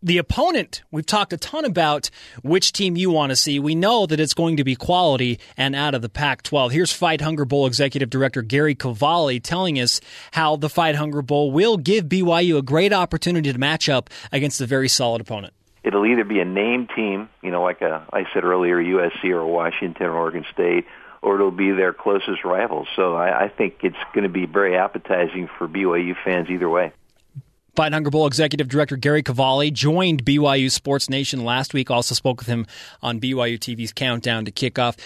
[0.02, 2.10] the opponent, we've talked a ton about
[2.42, 3.58] which team you want to see.
[3.58, 6.70] We know that it's going to be quality and out of the Pac 12.
[6.70, 10.00] Here's Fight Hunger Bowl Executive Director Gary Cavalli telling us
[10.32, 14.60] how the Fight Hunger Bowl will give BYU a great opportunity to match up against
[14.60, 15.55] a very solid opponent.
[15.86, 19.46] It'll either be a named team, you know, like a, I said earlier, USC or
[19.46, 20.84] Washington or Oregon State,
[21.22, 22.88] or it'll be their closest rivals.
[22.96, 26.92] So I, I think it's going to be very appetizing for BYU fans either way.
[27.76, 31.88] Fight Hunger Bowl Executive Director Gary Cavalli joined BYU Sports Nation last week.
[31.88, 32.66] Also spoke with him
[33.00, 34.98] on BYU TV's Countdown to Kickoff.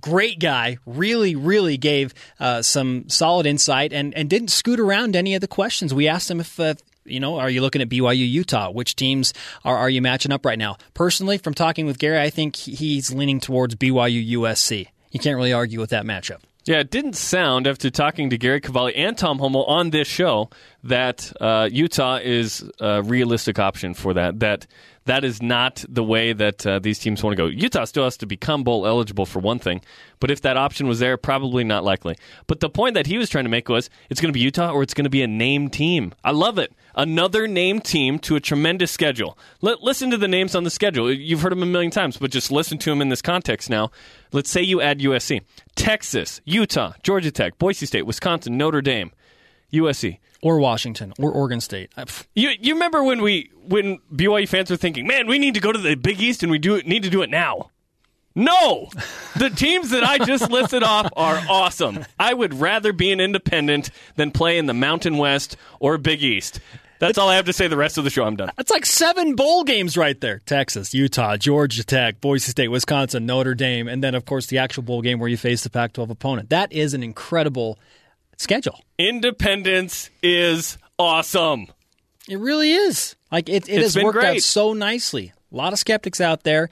[0.00, 5.34] Great guy, really, really gave uh, some solid insight and, and didn't scoot around any
[5.34, 5.92] of the questions.
[5.92, 6.74] We asked him if, uh,
[7.06, 8.70] you know, are you looking at BYU Utah?
[8.70, 9.32] Which teams
[9.64, 10.76] are, are you matching up right now?
[10.94, 14.88] Personally, from talking with Gary, I think he's leaning towards BYU USC.
[15.10, 16.40] You can't really argue with that matchup.
[16.66, 20.50] Yeah, it didn't sound after talking to Gary Cavalli and Tom Holmoe on this show
[20.82, 24.40] that uh, Utah is a realistic option for that.
[24.40, 24.66] That
[25.06, 27.46] that is not the way that uh, these teams want to go.
[27.46, 29.80] Utah still has to become bowl eligible for one thing,
[30.20, 32.16] but if that option was there, probably not likely.
[32.46, 34.70] But the point that he was trying to make was it's going to be Utah
[34.70, 36.12] or it's going to be a named team.
[36.22, 36.72] I love it.
[36.94, 39.38] Another named team to a tremendous schedule.
[39.60, 41.12] Let, listen to the names on the schedule.
[41.12, 43.90] You've heard them a million times, but just listen to them in this context now.
[44.32, 45.42] Let's say you add USC,
[45.74, 49.12] Texas, Utah, Georgia Tech, Boise State, Wisconsin, Notre Dame,
[49.72, 50.18] USC.
[50.42, 51.92] Or Washington or Oregon State.
[52.34, 55.72] You you remember when we when BYU fans were thinking, man, we need to go
[55.72, 57.70] to the Big East and we do need to do it now.
[58.34, 58.90] No,
[59.36, 62.04] the teams that I just listed off are awesome.
[62.18, 66.60] I would rather be an independent than play in the Mountain West or Big East.
[66.98, 67.66] That's all I have to say.
[67.66, 68.50] The rest of the show, I'm done.
[68.56, 70.40] That's like seven bowl games right there.
[70.46, 74.82] Texas, Utah, Georgia Tech, Boise State, Wisconsin, Notre Dame, and then, of course, the actual
[74.82, 76.50] bowl game where you face the Pac 12 opponent.
[76.50, 77.78] That is an incredible
[78.36, 78.80] schedule.
[78.98, 81.68] Independence is awesome.
[82.28, 83.16] It really is.
[83.30, 85.32] Like, it, it It's has worked out so nicely.
[85.52, 86.70] A lot of skeptics out there,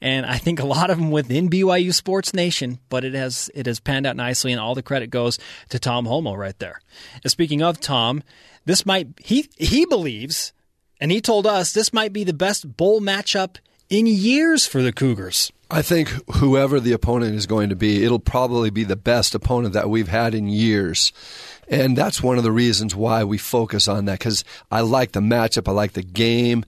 [0.00, 3.66] and I think a lot of them within BYU Sports Nation, but it has it
[3.66, 5.38] has panned out nicely, and all the credit goes
[5.70, 6.80] to Tom Holmoe right there.
[7.22, 8.22] And speaking of Tom,
[8.64, 10.52] this might he he believes,
[11.00, 13.56] and he told us this might be the best bowl matchup
[13.88, 15.52] in years for the Cougars.
[15.70, 19.74] I think whoever the opponent is going to be, it'll probably be the best opponent
[19.74, 21.12] that we've had in years.
[21.68, 25.20] And that's one of the reasons why we focus on that because I like the
[25.20, 26.64] matchup, I like the game.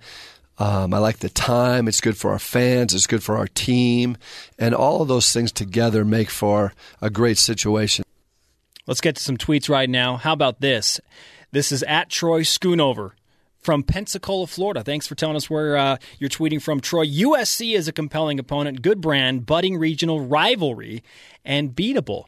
[0.60, 1.86] Um, I like the time.
[1.86, 2.92] It's good for our fans.
[2.92, 4.16] It's good for our team.
[4.58, 8.04] And all of those things together make for a great situation.
[8.84, 10.16] Let's get to some tweets right now.
[10.16, 11.00] How about this?
[11.52, 13.12] This is at Troy Schoonover
[13.60, 14.82] from Pensacola, Florida.
[14.82, 17.06] Thanks for telling us where uh, you're tweeting from, Troy.
[17.06, 21.02] USC is a compelling opponent, good brand, budding regional rivalry,
[21.44, 22.24] and beatable.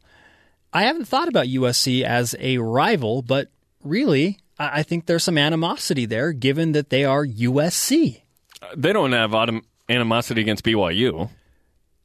[0.72, 3.48] I haven't thought about USC as a rival, but
[3.82, 8.22] really, I I think there's some animosity there, given that they are USC.
[8.76, 11.30] They don't have autom- animosity against BYU.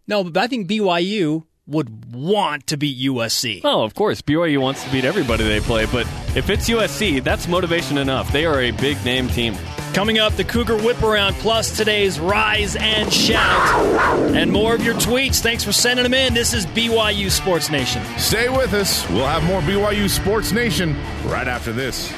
[0.08, 3.62] No, but I think BYU would want to beat USC.
[3.64, 4.22] Oh, of course.
[4.22, 6.06] BYU wants to beat everybody they play, but
[6.36, 8.32] if it's USC, that's motivation enough.
[8.32, 9.56] They are a big name team.
[9.94, 14.36] Coming up, the Cougar Whip Around, plus today's Rise and Shout.
[14.36, 15.40] And more of your tweets.
[15.40, 16.34] Thanks for sending them in.
[16.34, 18.04] This is BYU Sports Nation.
[18.18, 19.10] Stay with us.
[19.10, 20.96] We'll have more BYU Sports Nation
[21.26, 22.14] right after this.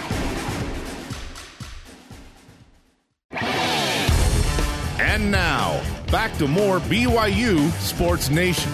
[5.00, 5.82] And now,
[6.12, 8.72] back to more BYU Sports Nation.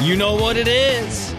[0.00, 1.34] You know what it is.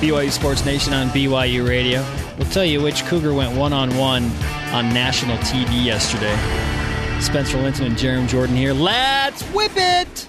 [0.00, 2.02] BYU Sports Nation on BYU Radio.
[2.38, 4.24] We'll tell you which Cougar went one on one
[4.72, 6.34] on national TV yesterday.
[7.20, 8.72] Spencer Linton and Jeremy Jordan here.
[8.72, 10.26] Let's whip it!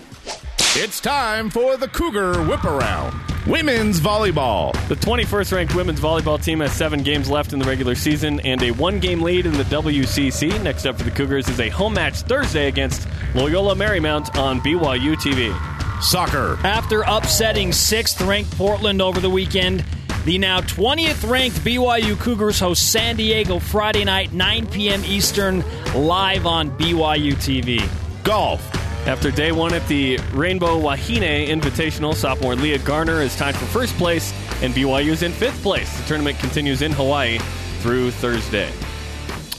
[0.76, 3.18] It's time for the Cougar Whip Around.
[3.48, 4.74] Women's volleyball.
[4.90, 8.62] The 21st ranked women's volleyball team has seven games left in the regular season and
[8.64, 10.62] a one game lead in the WCC.
[10.62, 15.16] Next up for the Cougars is a home match Thursday against Loyola Marymount on BYU
[15.16, 15.81] TV.
[16.02, 16.58] Soccer.
[16.64, 19.86] After upsetting sixth ranked Portland over the weekend,
[20.26, 25.04] the now 20th ranked BYU Cougars host San Diego Friday night, 9 p.m.
[25.06, 25.64] Eastern,
[25.96, 27.88] live on BYU TV.
[28.24, 28.68] Golf.
[29.08, 33.96] After day one at the Rainbow Wahine Invitational, sophomore Leah Garner is tied for first
[33.98, 34.32] place,
[34.62, 35.96] and BYU is in fifth place.
[35.98, 37.40] The tournament continues in Hawaii
[37.80, 38.72] through Thursday.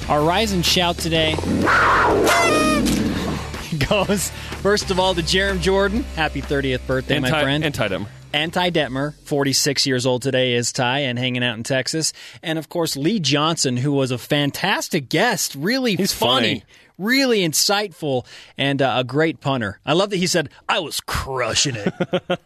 [0.08, 1.34] Our rise and shout today
[3.88, 4.30] goes
[4.60, 6.02] first of all to Jarom Jordan.
[6.16, 7.64] Happy 30th birthday, and my friend.
[7.64, 8.08] And Ty Detmer.
[8.34, 12.14] And Ty Detmer, 46 years old today, is Ty and hanging out in Texas.
[12.42, 16.64] And of course, Lee Johnson, who was a fantastic guest, really He's funny, funny.
[16.98, 18.26] Really insightful,
[18.56, 19.80] and uh, a great punter.
[19.84, 21.92] I love that he said, I was crushing it.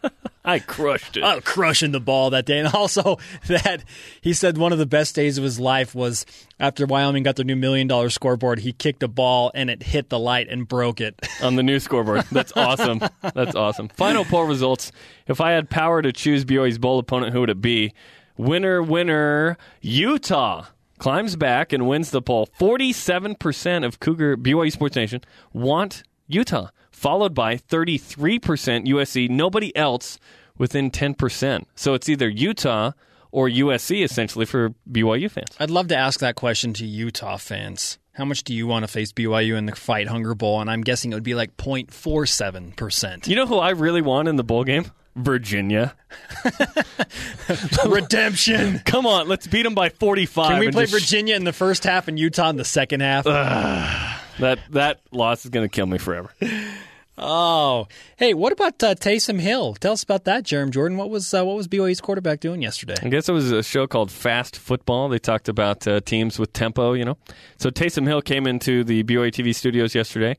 [0.47, 1.23] I crushed it.
[1.23, 2.57] I was crushing the ball that day.
[2.59, 3.17] And also
[3.47, 3.83] that
[4.21, 6.25] he said one of the best days of his life was
[6.57, 10.09] after Wyoming got their new million dollar scoreboard, he kicked a ball and it hit
[10.09, 11.19] the light and broke it.
[11.41, 12.23] on the new scoreboard.
[12.31, 13.01] That's awesome.
[13.35, 13.89] That's awesome.
[13.89, 14.93] Final poll results.
[15.27, 17.93] If I had power to choose BYU's bowl opponent, who would it be?
[18.37, 20.65] Winner, winner, Utah
[20.97, 22.47] climbs back and wins the poll.
[22.59, 25.21] 47% of Cougar BYU Sports Nation
[25.53, 29.29] want Utah, followed by 33% USC.
[29.29, 30.19] Nobody else
[30.57, 31.65] within 10%.
[31.75, 32.91] So it's either Utah
[33.31, 35.55] or USC essentially for BYU fans.
[35.59, 37.99] I'd love to ask that question to Utah fans.
[38.13, 40.59] How much do you want to face BYU in the Fight Hunger Bowl?
[40.59, 43.27] And I'm guessing it would be like 0.47%.
[43.27, 44.91] You know who I really want in the bowl game?
[45.17, 45.95] Virginia.
[47.85, 48.79] Redemption.
[48.85, 50.49] Come on, let's beat them by 45.
[50.49, 53.01] Can we and play just- Virginia in the first half and Utah in the second
[53.01, 53.25] half?
[53.25, 56.29] That that loss is going to kill me forever.
[57.17, 57.87] oh,
[58.17, 59.73] hey, what about uh, Taysom Hill?
[59.73, 60.95] Tell us about that, Jarom Jordan.
[60.97, 62.95] What was uh, what was BYU's quarterback doing yesterday?
[63.01, 65.09] I guess it was a show called Fast Football.
[65.09, 67.17] They talked about uh, teams with tempo, you know.
[67.57, 70.37] So Taysom Hill came into the BYU TV studios yesterday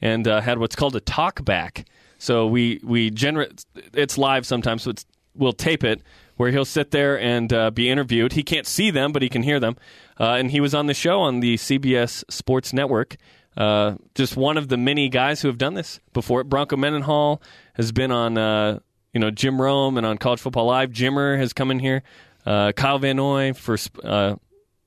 [0.00, 1.84] and uh, had what's called a talk back.
[2.20, 3.64] So we we generate
[3.94, 4.92] it's live sometimes, so
[5.34, 6.02] we'll tape it
[6.36, 8.32] where he'll sit there and uh, be interviewed.
[8.32, 9.76] He can't see them, but he can hear them.
[10.18, 13.16] Uh, and he was on the show on the CBS Sports Network.
[13.56, 16.44] Uh, just one of the many guys who have done this before.
[16.44, 17.42] Bronco Mendenhall
[17.74, 18.78] has been on, uh,
[19.12, 20.92] you know, Jim Rome and on College Football Live.
[20.92, 22.02] Jimmer has come in here.
[22.46, 24.36] Uh, Kyle Van Noy for uh,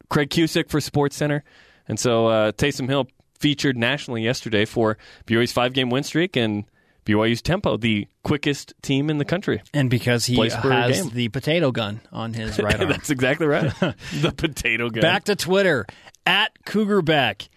[0.10, 1.44] Craig Cusick for Sports Center,
[1.88, 3.08] and so Taysom Hill
[3.40, 6.66] featured nationally yesterday for BYU's five-game win streak and
[7.06, 9.62] BYU's tempo, the quickest team in the country.
[9.74, 12.90] And because he has the potato gun on his right arm.
[12.90, 13.74] That's exactly right.
[14.22, 15.02] the potato gun.
[15.02, 15.86] Back to Twitter
[16.26, 17.50] at Cougarback,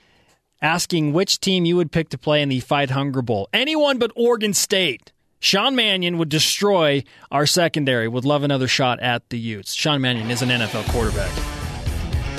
[0.60, 3.48] asking which team you would pick to play in the Fight Hunger Bowl.
[3.52, 5.12] Anyone but Oregon State.
[5.38, 8.08] Sean Mannion would destroy our secondary.
[8.08, 9.74] Would love another shot at the Utes.
[9.74, 11.30] Sean Mannion is an NFL quarterback.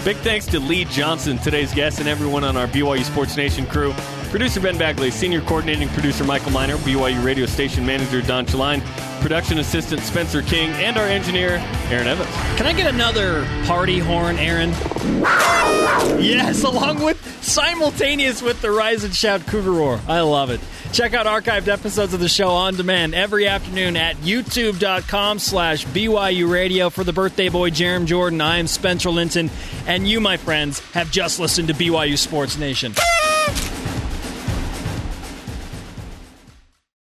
[0.03, 3.93] Big thanks to Lee Johnson, today's guest, and everyone on our BYU Sports Nation crew.
[4.29, 8.81] Producer Ben Bagley, senior coordinating producer Michael Miner, BYU radio station manager Don Chaline,
[9.21, 12.29] production assistant Spencer King, and our engineer Aaron Evans.
[12.57, 14.71] Can I get another party horn, Aaron?
[16.21, 19.99] Yes, along with simultaneous with the Rise and Shout Cougar Roar.
[20.07, 20.59] I love it.
[20.91, 26.49] Check out archived episodes of the show on demand every afternoon at youtube.com slash BYU
[26.49, 26.89] Radio.
[26.89, 29.49] For the birthday boy, Jarom Jordan, I am Spencer Linton,
[29.85, 32.93] and you, my friends, have just listened to BYU Sports Nation.